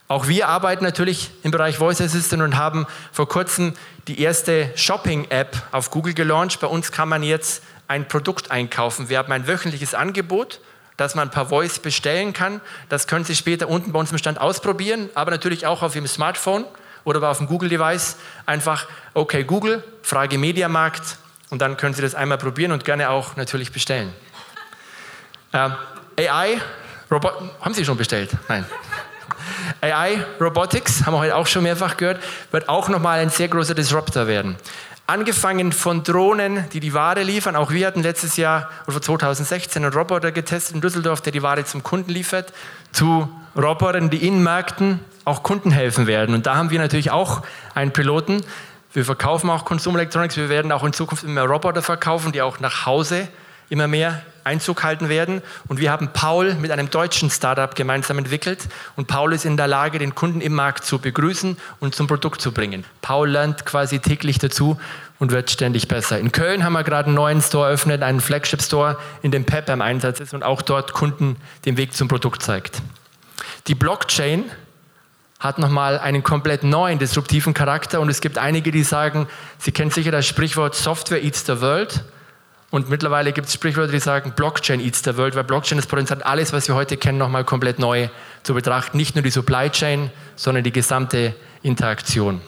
Auch 0.08 0.28
wir 0.28 0.48
arbeiten 0.48 0.84
natürlich 0.84 1.32
im 1.44 1.52
Bereich 1.52 1.78
Voice 1.78 2.00
Assistant 2.00 2.42
und 2.42 2.56
haben 2.56 2.88
vor 3.12 3.28
kurzem 3.28 3.74
die 4.08 4.22
erste 4.22 4.72
Shopping-App 4.76 5.62
auf 5.72 5.92
Google 5.92 6.14
gelauncht. 6.14 6.60
Bei 6.60 6.68
uns 6.68 6.92
kann 6.92 7.10
man 7.10 7.24
jetzt 7.24 7.64
ein 7.88 8.08
Produkt 8.08 8.52
einkaufen. 8.52 9.10
Wir 9.10 9.18
haben 9.18 9.32
ein 9.32 9.48
wöchentliches 9.48 9.96
Angebot, 9.96 10.60
das 10.96 11.16
man 11.16 11.30
per 11.30 11.48
Voice 11.48 11.80
bestellen 11.80 12.34
kann. 12.34 12.62
Das 12.88 13.08
können 13.08 13.26
Sie 13.26 13.36
später 13.36 13.68
unten 13.68 13.92
bei 13.92 14.00
uns 14.00 14.12
im 14.12 14.18
Stand 14.18 14.40
ausprobieren, 14.40 15.10
aber 15.16 15.32
natürlich 15.32 15.66
auch 15.66 15.82
auf 15.82 15.96
Ihrem 15.96 16.08
Smartphone 16.08 16.66
oder 17.06 17.30
auf 17.30 17.38
dem 17.38 17.48
Google-Device 17.48 18.18
einfach, 18.46 18.88
okay, 19.14 19.46
Google, 19.46 19.84
Frage 20.02 20.38
Mediamarkt 20.38 21.18
und 21.50 21.62
dann 21.62 21.78
können 21.78 21.94
Sie 21.94 22.02
das 22.02 22.16
einmal 22.16 22.38
probieren 22.38 22.74
und 22.74 22.84
gerne 22.84 23.10
auch 23.10 23.38
natürlich 23.38 23.72
bestellen. 23.72 24.14
Äh, 25.54 25.70
AI, 26.28 26.62
Robot, 27.10 27.34
haben 27.62 27.74
Sie 27.74 27.86
schon 27.86 27.98
bestellt? 27.98 28.32
Nein. 28.50 28.66
AI, 29.82 30.26
Robotics, 30.42 31.06
haben 31.06 31.14
wir 31.14 31.20
heute 31.20 31.36
auch 31.36 31.48
schon 31.48 31.64
mehrfach 31.64 31.96
gehört, 31.98 32.22
wird 32.52 32.68
auch 32.68 32.90
nochmal 32.90 33.20
ein 33.20 33.30
sehr 33.30 33.48
großer 33.48 33.76
Disruptor 33.76 34.28
werden. 34.28 34.56
Angefangen 35.08 35.72
von 35.72 36.04
Drohnen, 36.04 36.68
die 36.72 36.80
die 36.80 36.96
Ware 36.96 37.22
liefern. 37.22 37.56
Auch 37.56 37.70
wir 37.70 37.86
hatten 37.86 38.02
letztes 38.02 38.38
Jahr 38.38 38.72
oder 38.88 39.00
2016 39.00 39.84
einen 39.84 39.94
Roboter 39.94 40.32
getestet 40.32 40.76
in 40.76 40.82
Düsseldorf, 40.82 41.22
der 41.22 41.32
die 41.32 41.44
Ware 41.44 41.64
zum 41.64 41.84
Kunden 41.84 42.10
liefert, 42.10 42.52
zu 42.92 43.30
Robotern, 43.56 44.10
die 44.10 44.26
in 44.28 44.42
Märkten 44.42 45.00
auch 45.26 45.44
Kunden 45.44 45.72
helfen 45.72 46.08
werden. 46.08 46.34
Und 46.36 46.46
da 46.46 46.56
haben 46.56 46.70
wir 46.70 46.80
natürlich 46.80 47.12
auch 47.12 47.42
einen 47.74 47.92
Piloten. 47.92 48.42
Wir 48.94 49.04
verkaufen 49.04 49.50
auch 49.50 49.66
Consumer 49.66 50.00
Electronics. 50.00 50.38
Wir 50.38 50.50
werden 50.50 50.72
auch 50.72 50.84
in 50.84 50.94
Zukunft 50.94 51.24
immer 51.24 51.42
Roboter 51.42 51.82
verkaufen, 51.82 52.32
die 52.32 52.42
auch 52.42 52.60
nach 52.60 52.86
Hause 52.86 53.28
immer 53.70 53.88
mehr 53.88 54.22
Einzug 54.44 54.84
halten 54.84 55.10
werden. 55.10 55.42
Und 55.68 55.80
wir 55.80 55.92
haben 55.92 56.10
Paul 56.14 56.54
mit 56.54 56.70
einem 56.70 56.92
deutschen 56.92 57.32
Startup 57.32 57.74
gemeinsam 57.74 58.20
entwickelt. 58.20 58.68
Und 58.96 59.08
Paul 59.08 59.34
ist 59.34 59.44
in 59.44 59.58
der 59.58 59.68
Lage, 59.68 59.98
den 59.98 60.14
Kunden 60.14 60.40
im 60.40 60.54
Markt 60.54 60.86
zu 60.86 61.00
begrüßen 61.00 61.58
und 61.80 61.96
zum 61.96 62.08
Produkt 62.08 62.42
zu 62.42 62.52
bringen. 62.52 62.86
Paul 63.02 63.30
lernt 63.30 63.66
quasi 63.66 64.00
täglich 64.00 64.38
dazu 64.38 64.80
und 65.18 65.32
wird 65.32 65.50
ständig 65.50 65.88
besser. 65.88 66.20
In 66.20 66.32
Köln 66.32 66.64
haben 66.64 66.74
wir 66.74 66.84
gerade 66.84 67.08
einen 67.08 67.16
neuen 67.16 67.42
Store 67.42 67.68
eröffnet, 67.68 68.04
einen 68.04 68.22
Flagship 68.22 68.62
Store, 68.62 68.98
in 69.24 69.32
dem 69.32 69.46
Pep 69.46 69.68
im 69.70 69.82
Einsatz 69.82 70.20
ist 70.20 70.34
und 70.34 70.44
auch 70.44 70.62
dort 70.62 70.94
Kunden 70.94 71.38
den 71.66 71.78
Weg 71.78 71.94
zum 71.94 72.08
Produkt 72.08 72.44
zeigt. 72.44 72.82
Die 73.68 73.76
Blockchain 73.76 74.44
hat 75.46 75.60
nochmal 75.60 76.00
einen 76.00 76.24
komplett 76.24 76.64
neuen, 76.64 77.00
disruptiven 77.00 77.54
Charakter 77.54 78.02
und 78.02 78.10
es 78.10 78.22
gibt 78.22 78.38
einige, 78.38 78.72
die 78.72 78.84
sagen, 78.84 79.28
Sie 79.58 79.72
kennen 79.72 79.92
sicher 79.92 80.12
das 80.12 80.26
Sprichwort 80.26 80.76
Software 80.76 81.24
eats 81.24 81.46
the 81.46 81.62
world 81.62 82.04
und 82.76 82.90
mittlerweile 82.90 83.32
gibt 83.32 83.48
es 83.48 83.54
Sprichwörter, 83.54 83.94
die 83.94 84.00
sagen, 84.00 84.34
Blockchain 84.36 84.82
eats 84.82 85.02
the 85.04 85.16
world, 85.16 85.36
weil 85.36 85.46
Blockchain 85.46 85.78
das 85.78 85.88
Potenzial 85.88 86.20
hat, 86.20 86.26
alles, 86.26 86.52
was 86.52 86.68
wir 86.68 86.76
heute 86.76 86.98
kennen, 86.98 87.18
nochmal 87.18 87.46
komplett 87.46 87.80
neu 87.80 88.10
zu 88.44 88.54
betrachten. 88.54 88.98
Nicht 88.98 89.16
nur 89.16 89.24
die 89.24 89.30
Supply 89.30 89.70
Chain, 89.70 90.12
sondern 90.36 90.66
die 90.66 90.74
gesamte 90.74 91.36
Interaktion. 91.64 92.42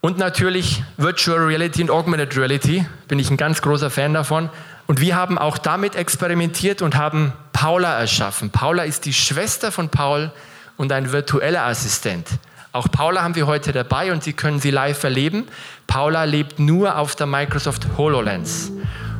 Und 0.00 0.18
natürlich 0.18 0.84
Virtual 0.98 1.38
Reality 1.38 1.82
und 1.82 1.90
Augmented 1.90 2.36
Reality, 2.36 2.86
bin 3.08 3.18
ich 3.18 3.30
ein 3.30 3.36
ganz 3.36 3.60
großer 3.60 3.90
Fan 3.90 4.14
davon. 4.14 4.50
Und 4.86 5.00
wir 5.00 5.16
haben 5.16 5.36
auch 5.36 5.58
damit 5.58 5.96
experimentiert 5.96 6.80
und 6.80 6.94
haben 6.94 7.32
Paula 7.52 7.98
erschaffen. 7.98 8.50
Paula 8.50 8.84
ist 8.84 9.04
die 9.04 9.12
Schwester 9.12 9.72
von 9.72 9.88
Paul 9.88 10.32
und 10.80 10.92
ein 10.92 11.12
virtueller 11.12 11.66
Assistent. 11.66 12.26
Auch 12.72 12.90
Paula 12.90 13.22
haben 13.22 13.34
wir 13.34 13.46
heute 13.46 13.70
dabei 13.72 14.12
und 14.12 14.24
Sie 14.24 14.32
können 14.32 14.60
sie 14.60 14.70
live 14.70 15.04
erleben. 15.04 15.46
Paula 15.86 16.24
lebt 16.24 16.58
nur 16.58 16.96
auf 16.96 17.14
der 17.14 17.26
Microsoft 17.26 17.86
HoloLens. 17.98 18.72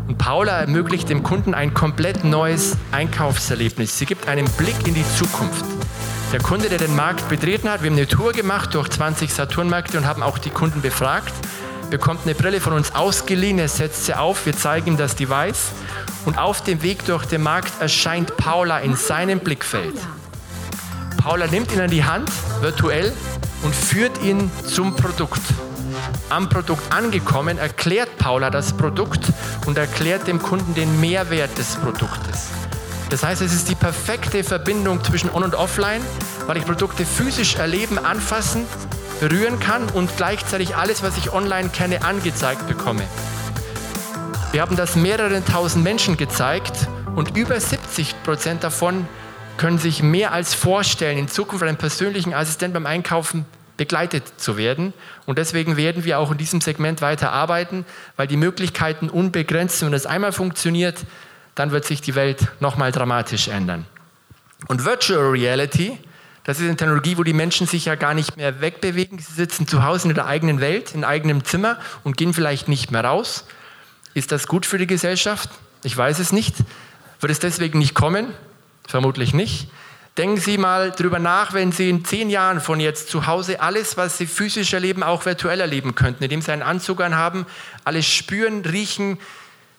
Und 0.09 0.17
Paula 0.17 0.61
ermöglicht 0.61 1.11
dem 1.11 1.23
Kunden 1.23 1.53
ein 1.53 1.75
komplett 1.75 2.25
neues 2.25 2.79
Einkaufserlebnis. 2.93 3.99
Sie 3.99 4.07
gibt 4.07 4.27
einen 4.27 4.49
Blick 4.53 4.89
in 4.89 4.95
die 4.95 5.05
Zukunft. 5.17 5.67
Der 6.33 6.41
Kunde, 6.41 6.71
der 6.71 6.79
den 6.79 6.97
Markt 6.97 7.29
betreten 7.29 7.69
hat, 7.69 7.83
wir 7.83 7.91
haben 7.91 7.99
eine 7.99 8.09
Tour 8.09 8.33
gemacht 8.33 8.73
durch 8.73 8.89
20 8.89 9.31
Saturnmärkte 9.31 9.99
und 9.99 10.07
haben 10.07 10.23
auch 10.23 10.39
die 10.39 10.49
Kunden 10.49 10.81
befragt, 10.81 11.35
bekommt 11.91 12.21
eine 12.25 12.35
Brille 12.35 12.63
von 12.63 12.73
uns 12.73 12.95
ausgeliehen, 12.95 13.59
er 13.59 13.69
setzt 13.69 14.07
sie 14.07 14.15
auf, 14.15 14.47
wir 14.47 14.57
zeigen 14.57 14.93
ihm 14.93 14.97
das 14.97 15.15
Device 15.15 15.73
und 16.25 16.39
auf 16.39 16.63
dem 16.63 16.83
Weg 16.83 17.05
durch 17.05 17.27
den 17.27 17.43
Markt 17.43 17.83
erscheint 17.83 18.39
Paula 18.39 18.79
in 18.79 18.97
seinem 18.97 19.41
Blickfeld. 19.41 19.97
Paula 21.17 21.47
nimmt 21.47 21.73
ihn 21.73 21.81
an 21.81 21.91
die 21.91 22.05
Hand, 22.05 22.31
virtuell, 22.61 23.13
und 23.63 23.75
führt 23.75 24.23
ihn 24.23 24.51
zum 24.67 24.97
Produkt. 24.97 25.41
Am 26.29 26.49
Produkt 26.49 26.93
angekommen 26.93 27.59
erklärt 27.59 28.17
Paula 28.19 28.51
das 28.51 28.73
Produkt 28.73 29.33
und 29.67 29.77
erklärt 29.77 30.27
dem 30.27 30.41
Kunden 30.41 30.75
den 30.75 31.01
Mehrwert 31.01 31.57
des 31.59 31.77
Produktes. 31.77 32.49
Das 33.11 33.25
heißt, 33.25 33.43
es 33.43 33.53
ist 33.53 33.69
die 33.69 33.75
perfekte 33.75 34.45
Verbindung 34.45 35.03
zwischen 35.03 35.31
On- 35.31 35.43
und 35.43 35.55
Offline, 35.55 36.01
weil 36.47 36.57
ich 36.57 36.65
Produkte 36.65 37.05
physisch 37.05 37.57
erleben, 37.57 37.99
anfassen, 37.99 38.65
berühren 39.19 39.59
kann 39.59 39.89
und 39.91 40.17
gleichzeitig 40.17 40.77
alles, 40.77 41.03
was 41.03 41.19
ich 41.19 41.33
online 41.33 41.69
kenne, 41.71 42.03
angezeigt 42.05 42.67
bekomme. 42.69 43.03
Wir 44.53 44.63
haben 44.63 44.77
das 44.77 44.97
mehreren 44.97 45.45
tausend 45.45 45.85
Menschen 45.85 46.17
gezeigt 46.17 46.89
und 47.15 47.37
über 47.37 47.61
70 47.61 48.23
Prozent 48.23 48.65
davon 48.65 49.07
können 49.61 49.77
sich 49.77 50.03
mehr 50.03 50.33
als 50.33 50.55
vorstellen, 50.55 51.19
in 51.19 51.29
Zukunft 51.29 51.63
einen 51.63 51.77
persönlichen 51.77 52.33
Assistent 52.33 52.73
beim 52.73 52.87
Einkaufen 52.87 53.45
begleitet 53.77 54.25
zu 54.39 54.57
werden. 54.57 54.95
Und 55.27 55.37
deswegen 55.37 55.77
werden 55.77 56.05
wir 56.05 56.19
auch 56.19 56.31
in 56.31 56.39
diesem 56.39 56.63
Segment 56.63 57.03
weiter 57.03 57.31
arbeiten, 57.33 57.85
weil 58.17 58.27
die 58.27 58.39
Möglichkeiten 58.39 59.11
unbegrenzt 59.11 59.79
sind. 59.79 59.89
Wenn 59.89 59.93
das 59.93 60.07
einmal 60.07 60.33
funktioniert, 60.33 61.05
dann 61.57 61.73
wird 61.73 61.85
sich 61.85 62.01
die 62.01 62.15
Welt 62.15 62.49
nochmal 62.61 62.91
dramatisch 62.91 63.49
ändern. 63.49 63.85
Und 64.67 64.87
Virtual 64.87 65.29
Reality, 65.29 65.99
das 66.45 66.59
ist 66.59 66.65
eine 66.65 66.77
Technologie, 66.77 67.19
wo 67.19 67.23
die 67.23 67.35
Menschen 67.35 67.67
sich 67.67 67.85
ja 67.85 67.97
gar 67.97 68.15
nicht 68.15 68.39
mehr 68.39 68.63
wegbewegen. 68.63 69.19
Sie 69.19 69.35
sitzen 69.35 69.67
zu 69.67 69.85
Hause 69.85 70.09
in 70.09 70.15
der 70.15 70.25
eigenen 70.25 70.63
Welt, 70.63 70.95
in 70.95 71.05
eigenem 71.05 71.45
Zimmer 71.45 71.77
und 72.03 72.17
gehen 72.17 72.33
vielleicht 72.33 72.69
nicht 72.69 72.93
mehr 72.93 73.05
raus. 73.05 73.45
Ist 74.15 74.33
das 74.33 74.47
gut 74.47 74.65
für 74.65 74.79
die 74.79 74.87
Gesellschaft? 74.87 75.51
Ich 75.85 75.95
weiß 75.95 76.19
es 76.19 76.33
nicht. 76.33 76.57
Wird 77.21 77.31
es 77.31 77.41
deswegen 77.41 77.79
nicht 77.79 77.93
kommen? 77.93 78.33
Vermutlich 78.91 79.33
nicht. 79.35 79.69
Denken 80.19 80.39
Sie 80.39 80.59
mal 80.59 80.91
drüber 80.91 81.21
nach, 81.21 81.53
wenn 81.53 81.71
Sie 81.71 81.89
in 81.89 82.05
zehn 82.05 82.29
Jahren 82.29 82.61
von 82.61 82.81
jetzt 82.81 83.09
zu 83.09 83.29
Hause 83.29 83.61
alles, 83.61 83.97
was 83.97 84.19
Sie 84.19 84.27
physisch 84.27 84.73
erleben, 84.73 85.05
auch 85.05 85.25
virtuell 85.27 85.61
erleben 85.61 85.95
könnten, 85.95 86.25
indem 86.25 86.43
Sie 86.43 86.51
einen 86.51 86.63
Anzug 86.63 87.01
anhaben, 87.01 87.47
alles 87.85 88.07
spüren, 88.07 88.65
riechen, 88.65 89.19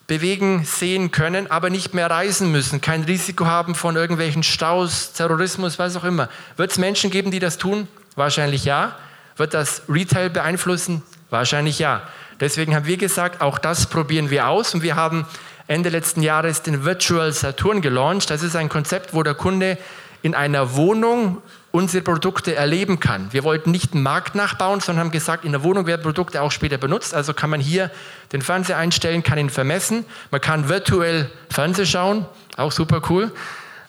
bewegen, 0.08 0.64
sehen 0.64 1.12
können, 1.12 1.52
aber 1.52 1.70
nicht 1.70 1.94
mehr 1.94 2.10
reisen 2.10 2.54
müssen, 2.54 2.80
kein 2.80 3.04
Risiko 3.04 3.48
haben 3.48 3.76
von 3.76 3.98
irgendwelchen 3.98 4.44
Staus, 4.44 5.12
Terrorismus, 5.12 5.78
was 5.78 5.98
auch 5.98 6.06
immer. 6.06 6.30
Wird 6.56 6.72
es 6.72 6.78
Menschen 6.78 7.12
geben, 7.12 7.32
die 7.32 7.40
das 7.40 7.58
tun? 7.58 7.90
Wahrscheinlich 8.16 8.64
ja. 8.64 8.96
Wird 9.36 9.54
das 9.54 9.82
Retail 9.90 10.30
beeinflussen? 10.30 11.04
Wahrscheinlich 11.30 11.80
ja. 11.80 12.08
Deswegen 12.40 12.76
haben 12.76 12.86
wir 12.86 12.98
gesagt, 12.98 13.42
auch 13.42 13.60
das 13.60 13.88
probieren 13.88 14.30
wir 14.30 14.48
aus 14.48 14.74
und 14.74 14.84
wir 14.84 14.96
haben 14.96 15.28
Ende 15.72 15.88
letzten 15.88 16.22
Jahres 16.22 16.64
den 16.64 16.84
Virtual 16.84 17.32
Saturn 17.32 17.82
gelauncht. 17.82 18.30
Das 18.30 18.44
ist 18.44 18.58
ein 18.58 18.68
Konzept, 18.68 19.14
wo 19.14 19.24
der 19.24 19.36
Kunde 19.36 19.78
in 20.22 20.36
einer 20.36 20.76
Wohnung 20.76 21.42
unsere 21.72 22.04
Produkte 22.04 22.54
erleben 22.54 23.00
kann. 23.00 23.32
Wir 23.32 23.46
wollten 23.46 23.72
nicht 23.72 23.94
einen 23.94 24.04
Markt 24.04 24.36
nachbauen, 24.36 24.82
sondern 24.82 25.06
haben 25.06 25.12
gesagt, 25.12 25.46
in 25.46 25.54
der 25.54 25.64
Wohnung 25.64 25.86
werden 25.86 26.02
Produkte 26.02 26.42
auch 26.42 26.52
später 26.52 26.78
benutzt. 26.78 27.14
Also 27.14 27.34
kann 27.34 27.50
man 27.50 27.62
hier 27.62 27.90
den 28.34 28.42
Fernseher 28.42 28.76
einstellen, 28.76 29.24
kann 29.24 29.38
ihn 29.38 29.50
vermessen. 29.50 30.04
Man 30.30 30.42
kann 30.42 30.68
virtuell 30.68 31.32
Fernseh 31.50 31.86
schauen, 31.86 32.26
auch 32.58 32.74
super 32.74 33.02
cool. 33.10 33.32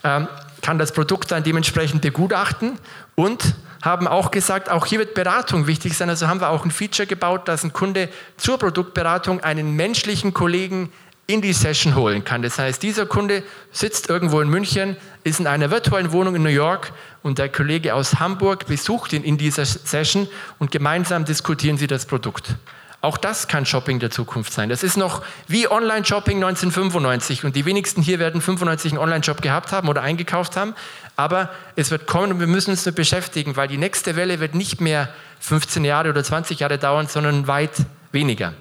Ähm, 0.05 0.29
kann 0.63 0.79
das 0.79 0.93
Produkt 0.93 1.33
dann 1.33 1.43
dementsprechend 1.43 2.03
begutachten 2.03 2.79
und 3.17 3.57
haben 3.83 4.07
auch 4.07 4.31
gesagt, 4.31 4.71
auch 4.71 4.87
hier 4.87 5.01
wird 5.01 5.15
Beratung 5.15 5.67
wichtig 5.67 5.97
sein. 5.97 6.09
Also 6.09 6.29
haben 6.29 6.41
wir 6.41 6.51
auch 6.51 6.65
ein 6.65 6.71
Feature 6.71 7.09
gebaut, 7.09 7.49
dass 7.49 7.65
ein 7.65 7.73
Kunde 7.73 8.09
zur 8.37 8.57
Produktberatung 8.57 9.41
einen 9.41 9.75
menschlichen 9.75 10.33
Kollegen 10.33 10.93
in 11.27 11.41
die 11.41 11.53
Session 11.53 11.95
holen 11.95 12.25
kann. 12.25 12.43
Das 12.43 12.59
heißt, 12.59 12.83
dieser 12.83 13.07
Kunde 13.07 13.43
sitzt 13.71 14.09
irgendwo 14.09 14.41
in 14.41 14.49
München, 14.49 14.97
ist 15.25 15.41
in 15.41 15.47
einer 15.47 15.71
virtuellen 15.71 16.13
Wohnung 16.13 16.35
in 16.35 16.43
New 16.43 16.49
York 16.49 16.93
und 17.23 17.39
der 17.39 17.49
Kollege 17.49 17.95
aus 17.95 18.19
Hamburg 18.19 18.67
besucht 18.67 19.13
ihn 19.13 19.23
in 19.23 19.39
dieser 19.39 19.65
Session 19.65 20.29
und 20.59 20.71
gemeinsam 20.71 21.25
diskutieren 21.25 21.79
sie 21.79 21.87
das 21.87 22.07
Produkt. 22.07 22.57
Auch 23.03 23.19
das 23.19 23.49
kann 23.49 23.67
Shopping 23.67 23.99
der 23.99 24.11
Zukunft 24.11 24.53
sein. 24.53 24.69
Das 24.69 24.85
ist 24.85 24.97
noch 24.97 25.23
wie 25.49 25.69
Online-Shopping 25.69 26.37
1995 26.37 27.45
und 27.45 27.57
die 27.57 27.65
wenigsten 27.67 28.01
hier 28.01 28.21
werden 28.21 28.41
95 28.41 28.93
einen 28.93 29.01
Online-Shop 29.01 29.43
gehabt 29.43 29.73
haben 29.73 29.89
oder 29.89 30.03
eingekauft 30.03 30.57
haben, 30.57 30.75
aber 31.17 31.51
es 31.75 31.91
wird 31.91 32.07
kommen 32.07 32.33
und 32.33 32.41
wir 32.41 32.47
müssen 32.47 32.71
uns 32.71 32.85
damit 32.85 32.97
beschäftigen, 32.97 33.57
weil 33.57 33.67
die 33.67 33.77
nächste 33.77 34.15
Welle 34.15 34.39
wird 34.39 34.55
nicht 34.55 34.81
mehr 34.81 35.09
15 35.41 35.85
Jahre 35.85 36.11
oder 36.11 36.23
20 36.23 36.61
Jahre 36.61 36.79
dauern, 36.79 37.09
sondern 37.09 37.49
weit 37.49 37.73
weniger. 38.13 38.55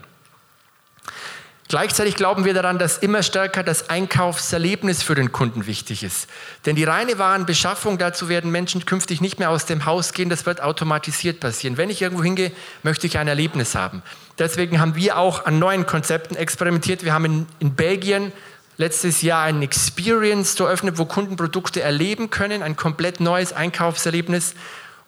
Gleichzeitig 1.72 2.16
glauben 2.16 2.44
wir 2.44 2.54
daran, 2.54 2.80
dass 2.80 2.98
immer 2.98 3.24
stärker 3.24 3.64
das 3.64 3.90
Einkaufserlebnis 3.90 5.04
für 5.04 5.16
den 5.16 5.32
Kunden 5.32 5.68
wichtig 5.68 6.04
ist. 6.04 6.28
Denn 6.66 6.76
die 6.76 6.84
reine 6.84 7.18
Warenbeschaffung, 7.18 7.98
dazu 7.98 8.28
werden 8.28 8.52
Menschen 8.52 8.86
künftig 8.86 9.22
nicht 9.22 9.40
mehr 9.40 9.50
aus 9.50 9.68
dem 9.68 9.86
Haus 9.86 10.12
gehen, 10.12 10.28
das 10.28 10.46
wird 10.46 10.62
automatisiert 10.62 11.40
passieren. 11.40 11.78
Wenn 11.78 11.90
ich 11.90 12.02
irgendwo 12.02 12.24
hingehe, 12.24 12.52
möchte 12.84 13.08
ich 13.08 13.18
ein 13.18 13.30
Erlebnis 13.30 13.74
haben. 13.74 14.04
Deswegen 14.38 14.82
haben 14.82 14.96
wir 14.96 15.18
auch 15.18 15.46
an 15.46 15.60
neuen 15.60 15.86
Konzepten 15.86 16.36
experimentiert. 16.36 17.06
Wir 17.06 17.14
haben 17.14 17.24
in, 17.24 17.48
in 17.60 17.74
Belgien 17.74 18.34
letztes 18.76 19.22
Jahr 19.22 19.44
einen 19.44 19.62
Experience 19.62 20.52
Store 20.52 20.68
eröffnet, 20.72 20.98
wo 20.98 21.06
Kunden 21.06 21.38
Produkte 21.38 21.80
erleben 21.80 22.30
können, 22.30 22.64
ein 22.64 22.76
komplett 22.76 23.22
neues 23.22 23.54
Einkaufserlebnis. 23.54 24.56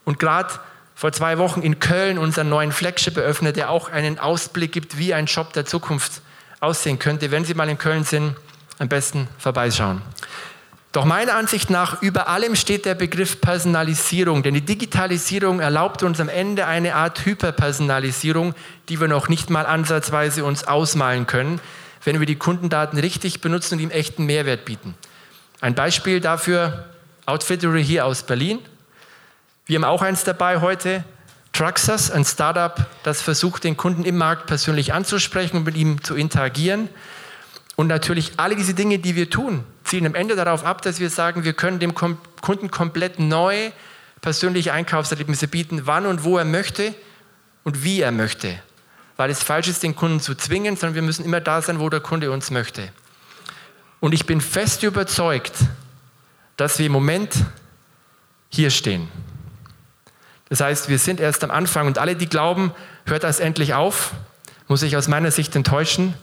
Und 0.05 0.17
gerade 0.17 0.53
vor 0.95 1.11
zwei 1.11 1.37
Wochen 1.39 1.61
in 1.61 1.81
Köln 1.81 2.17
unseren 2.17 2.47
neuen 2.47 2.71
Flagship 2.71 3.17
eröffnet, 3.17 3.57
der 3.57 3.69
auch 3.69 3.89
einen 3.89 4.17
Ausblick 4.17 4.71
gibt, 4.71 4.97
wie 4.97 5.13
ein 5.13 5.27
Shop 5.27 5.51
der 5.51 5.65
Zukunft 5.65 6.21
aussehen 6.63 6.97
könnte, 6.97 7.29
wenn 7.31 7.45
Sie 7.45 7.53
mal 7.53 7.69
in 7.69 7.77
Köln 7.77 8.03
sind, 8.03 8.35
am 8.79 8.87
besten 8.87 9.27
vorbeischauen. 9.37 10.01
Doch 10.93 11.05
meiner 11.05 11.35
Ansicht 11.35 11.71
nach 11.71 12.01
über 12.03 12.27
allem 12.27 12.55
steht 12.55 12.85
der 12.85 12.93
Begriff 12.93 13.41
Personalisierung, 13.41 14.43
denn 14.43 14.53
die 14.53 14.61
Digitalisierung 14.61 15.59
erlaubt 15.59 16.03
uns 16.03 16.19
am 16.19 16.29
Ende 16.29 16.67
eine 16.67 16.95
Art 16.95 17.25
Hyperpersonalisierung, 17.25 18.53
die 18.89 19.01
wir 19.01 19.07
noch 19.07 19.27
nicht 19.27 19.49
mal 19.49 19.65
ansatzweise 19.65 20.45
uns 20.45 20.65
ausmalen 20.67 21.25
können, 21.25 21.59
wenn 22.03 22.19
wir 22.19 22.27
die 22.27 22.35
Kundendaten 22.35 22.99
richtig 22.99 23.41
benutzen 23.41 23.75
und 23.75 23.79
ihm 23.79 23.89
echten 23.89 24.25
Mehrwert 24.25 24.65
bieten. 24.65 24.93
Ein 25.61 25.73
Beispiel 25.73 26.19
dafür, 26.19 26.85
Outfittery 27.25 27.83
hier 27.83 28.05
aus 28.05 28.23
Berlin. 28.23 28.59
Wir 29.65 29.77
haben 29.77 29.85
auch 29.85 30.01
eins 30.01 30.23
dabei 30.23 30.61
heute, 30.61 31.03
Truxas, 31.53 32.09
ein 32.09 32.25
Startup, 32.25 32.87
das 33.03 33.21
versucht, 33.21 33.63
den 33.63 33.77
Kunden 33.77 34.03
im 34.03 34.17
Markt 34.17 34.47
persönlich 34.47 34.93
anzusprechen 34.93 35.57
und 35.57 35.63
mit 35.63 35.77
ihm 35.77 36.03
zu 36.03 36.15
interagieren. 36.15 36.89
Und 37.75 37.87
natürlich 37.87 38.33
alle 38.37 38.55
diese 38.55 38.73
Dinge, 38.73 38.99
die 38.99 39.15
wir 39.15 39.29
tun, 39.29 39.63
zielen 39.83 40.07
am 40.07 40.15
Ende 40.15 40.35
darauf 40.35 40.65
ab, 40.65 40.81
dass 40.81 40.99
wir 40.99 41.09
sagen, 41.09 41.43
wir 41.43 41.53
können 41.53 41.79
dem 41.79 41.93
Kunden 41.93 42.71
komplett 42.71 43.19
neu 43.19 43.71
persönliche 44.21 44.73
Einkaufserlebnisse 44.73 45.47
bieten, 45.47 45.81
wann 45.85 46.05
und 46.07 46.23
wo 46.23 46.37
er 46.37 46.45
möchte 46.45 46.95
und 47.63 47.83
wie 47.83 48.01
er 48.01 48.11
möchte. 48.11 48.59
Weil 49.15 49.29
es 49.29 49.43
falsch 49.43 49.67
ist, 49.67 49.83
den 49.83 49.95
Kunden 49.95 50.19
zu 50.21 50.33
zwingen, 50.33 50.75
sondern 50.75 50.95
wir 50.95 51.01
müssen 51.03 51.23
immer 51.23 51.39
da 51.39 51.61
sein, 51.61 51.79
wo 51.79 51.89
der 51.89 51.99
Kunde 51.99 52.31
uns 52.31 52.49
möchte. 52.49 52.89
Und 53.99 54.13
ich 54.13 54.25
bin 54.25 54.41
fest 54.41 54.81
überzeugt, 54.81 55.53
dass 56.57 56.79
wir 56.79 56.87
im 56.87 56.91
Moment 56.91 57.35
hier 58.49 58.71
stehen. 58.71 59.07
Das 60.53 60.61
heißt, 60.61 60.87
wir 60.87 60.99
sind 60.99 61.19
erst 61.19 61.43
am 61.43 61.49
Anfang 61.49 61.87
und 61.87 61.97
alle, 61.97 62.15
die 62.15 62.29
glauben, 62.29 62.73
hört 63.07 63.23
das 63.23 63.39
endlich 63.39 63.73
auf, 63.73 64.11
muss 64.67 64.83
ich 64.83 64.95
aus 64.95 65.07
meiner 65.07 65.31
Sicht 65.31 65.55
enttäuschen. 65.55 66.13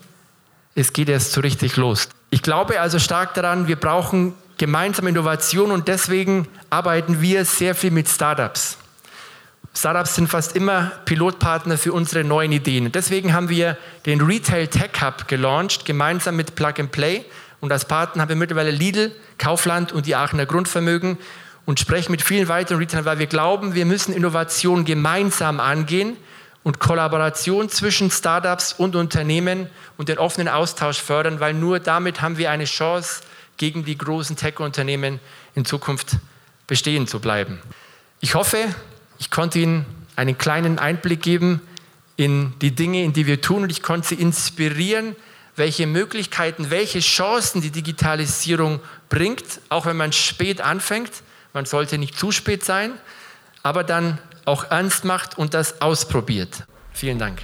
Es 0.76 0.92
geht 0.92 1.08
erst 1.08 1.32
so 1.32 1.40
richtig 1.40 1.76
los. 1.76 2.08
Ich 2.30 2.40
glaube 2.40 2.80
also 2.80 3.00
stark 3.00 3.34
daran, 3.34 3.66
wir 3.66 3.74
brauchen 3.74 4.34
gemeinsame 4.56 5.10
Innovation 5.10 5.72
und 5.72 5.88
deswegen 5.88 6.46
arbeiten 6.70 7.20
wir 7.20 7.44
sehr 7.44 7.74
viel 7.74 7.90
mit 7.90 8.08
Startups. 8.08 8.78
Startups 9.74 10.14
sind 10.14 10.28
fast 10.28 10.54
immer 10.54 10.92
Pilotpartner 11.06 11.76
für 11.76 11.92
unsere 11.92 12.22
neuen 12.22 12.52
Ideen. 12.52 12.92
Deswegen 12.92 13.34
haben 13.34 13.48
wir 13.48 13.76
den 14.06 14.20
Retail 14.20 14.68
Tech 14.68 14.92
Hub 15.02 15.26
gelauncht, 15.26 15.86
gemeinsam 15.86 16.36
mit 16.36 16.54
Plug 16.54 16.74
and 16.78 16.92
Play. 16.92 17.24
Und 17.58 17.72
als 17.72 17.84
Partner 17.84 18.22
haben 18.22 18.28
wir 18.28 18.36
mittlerweile 18.36 18.70
Lidl, 18.70 19.10
Kaufland 19.38 19.90
und 19.90 20.06
die 20.06 20.14
Aachener 20.14 20.46
Grundvermögen 20.46 21.18
und 21.70 21.78
sprechen 21.78 22.10
mit 22.10 22.20
vielen 22.20 22.48
weiteren 22.48 22.78
Retailern, 22.78 23.04
weil 23.04 23.20
wir 23.20 23.28
glauben, 23.28 23.76
wir 23.76 23.86
müssen 23.86 24.12
Innovation 24.12 24.84
gemeinsam 24.84 25.60
angehen 25.60 26.16
und 26.64 26.80
Kollaboration 26.80 27.68
zwischen 27.68 28.10
Startups 28.10 28.72
und 28.72 28.96
Unternehmen 28.96 29.68
und 29.96 30.08
den 30.08 30.18
offenen 30.18 30.48
Austausch 30.48 31.00
fördern, 31.00 31.38
weil 31.38 31.54
nur 31.54 31.78
damit 31.78 32.22
haben 32.22 32.38
wir 32.38 32.50
eine 32.50 32.64
Chance, 32.64 33.22
gegen 33.56 33.84
die 33.84 33.96
großen 33.96 34.34
Tech-Unternehmen 34.34 35.20
in 35.54 35.64
Zukunft 35.64 36.16
bestehen 36.66 37.06
zu 37.06 37.20
bleiben. 37.20 37.60
Ich 38.18 38.34
hoffe, 38.34 38.58
ich 39.20 39.30
konnte 39.30 39.60
Ihnen 39.60 39.86
einen 40.16 40.36
kleinen 40.38 40.80
Einblick 40.80 41.22
geben 41.22 41.60
in 42.16 42.52
die 42.62 42.74
Dinge, 42.74 43.04
in 43.04 43.12
die 43.12 43.28
wir 43.28 43.42
tun 43.42 43.62
und 43.62 43.70
ich 43.70 43.80
konnte 43.80 44.08
Sie 44.08 44.16
inspirieren, 44.16 45.14
welche 45.54 45.86
Möglichkeiten, 45.86 46.70
welche 46.70 46.98
Chancen 46.98 47.62
die 47.62 47.70
Digitalisierung 47.70 48.80
bringt, 49.08 49.60
auch 49.68 49.86
wenn 49.86 49.96
man 49.96 50.12
spät 50.12 50.60
anfängt 50.60 51.12
man 51.52 51.64
sollte 51.64 51.98
nicht 51.98 52.18
zu 52.18 52.32
spät 52.32 52.64
sein, 52.64 52.92
aber 53.62 53.84
dann 53.84 54.18
auch 54.44 54.70
ernst 54.70 55.04
macht 55.04 55.38
und 55.38 55.54
das 55.54 55.80
ausprobiert. 55.82 56.64
Vielen 56.92 57.18
Dank. 57.18 57.42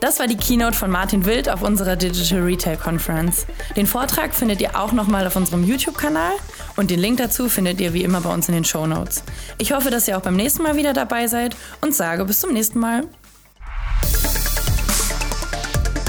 Das 0.00 0.20
war 0.20 0.28
die 0.28 0.36
Keynote 0.36 0.76
von 0.76 0.92
Martin 0.92 1.26
Wild 1.26 1.48
auf 1.48 1.62
unserer 1.62 1.96
Digital 1.96 2.40
Retail 2.42 2.76
Conference. 2.76 3.46
Den 3.74 3.86
Vortrag 3.86 4.32
findet 4.32 4.60
ihr 4.60 4.78
auch 4.78 4.92
nochmal 4.92 5.26
auf 5.26 5.34
unserem 5.34 5.64
YouTube-Kanal 5.64 6.32
und 6.76 6.90
den 6.90 7.00
Link 7.00 7.18
dazu 7.18 7.48
findet 7.48 7.80
ihr 7.80 7.92
wie 7.94 8.04
immer 8.04 8.20
bei 8.20 8.32
uns 8.32 8.48
in 8.48 8.54
den 8.54 8.64
Show 8.64 8.86
Notes. 8.86 9.24
Ich 9.58 9.72
hoffe, 9.72 9.90
dass 9.90 10.06
ihr 10.06 10.16
auch 10.16 10.22
beim 10.22 10.36
nächsten 10.36 10.62
Mal 10.62 10.76
wieder 10.76 10.92
dabei 10.92 11.26
seid 11.26 11.56
und 11.80 11.96
sage 11.96 12.24
bis 12.24 12.40
zum 12.40 12.52
nächsten 12.52 12.78
Mal. 12.78 13.04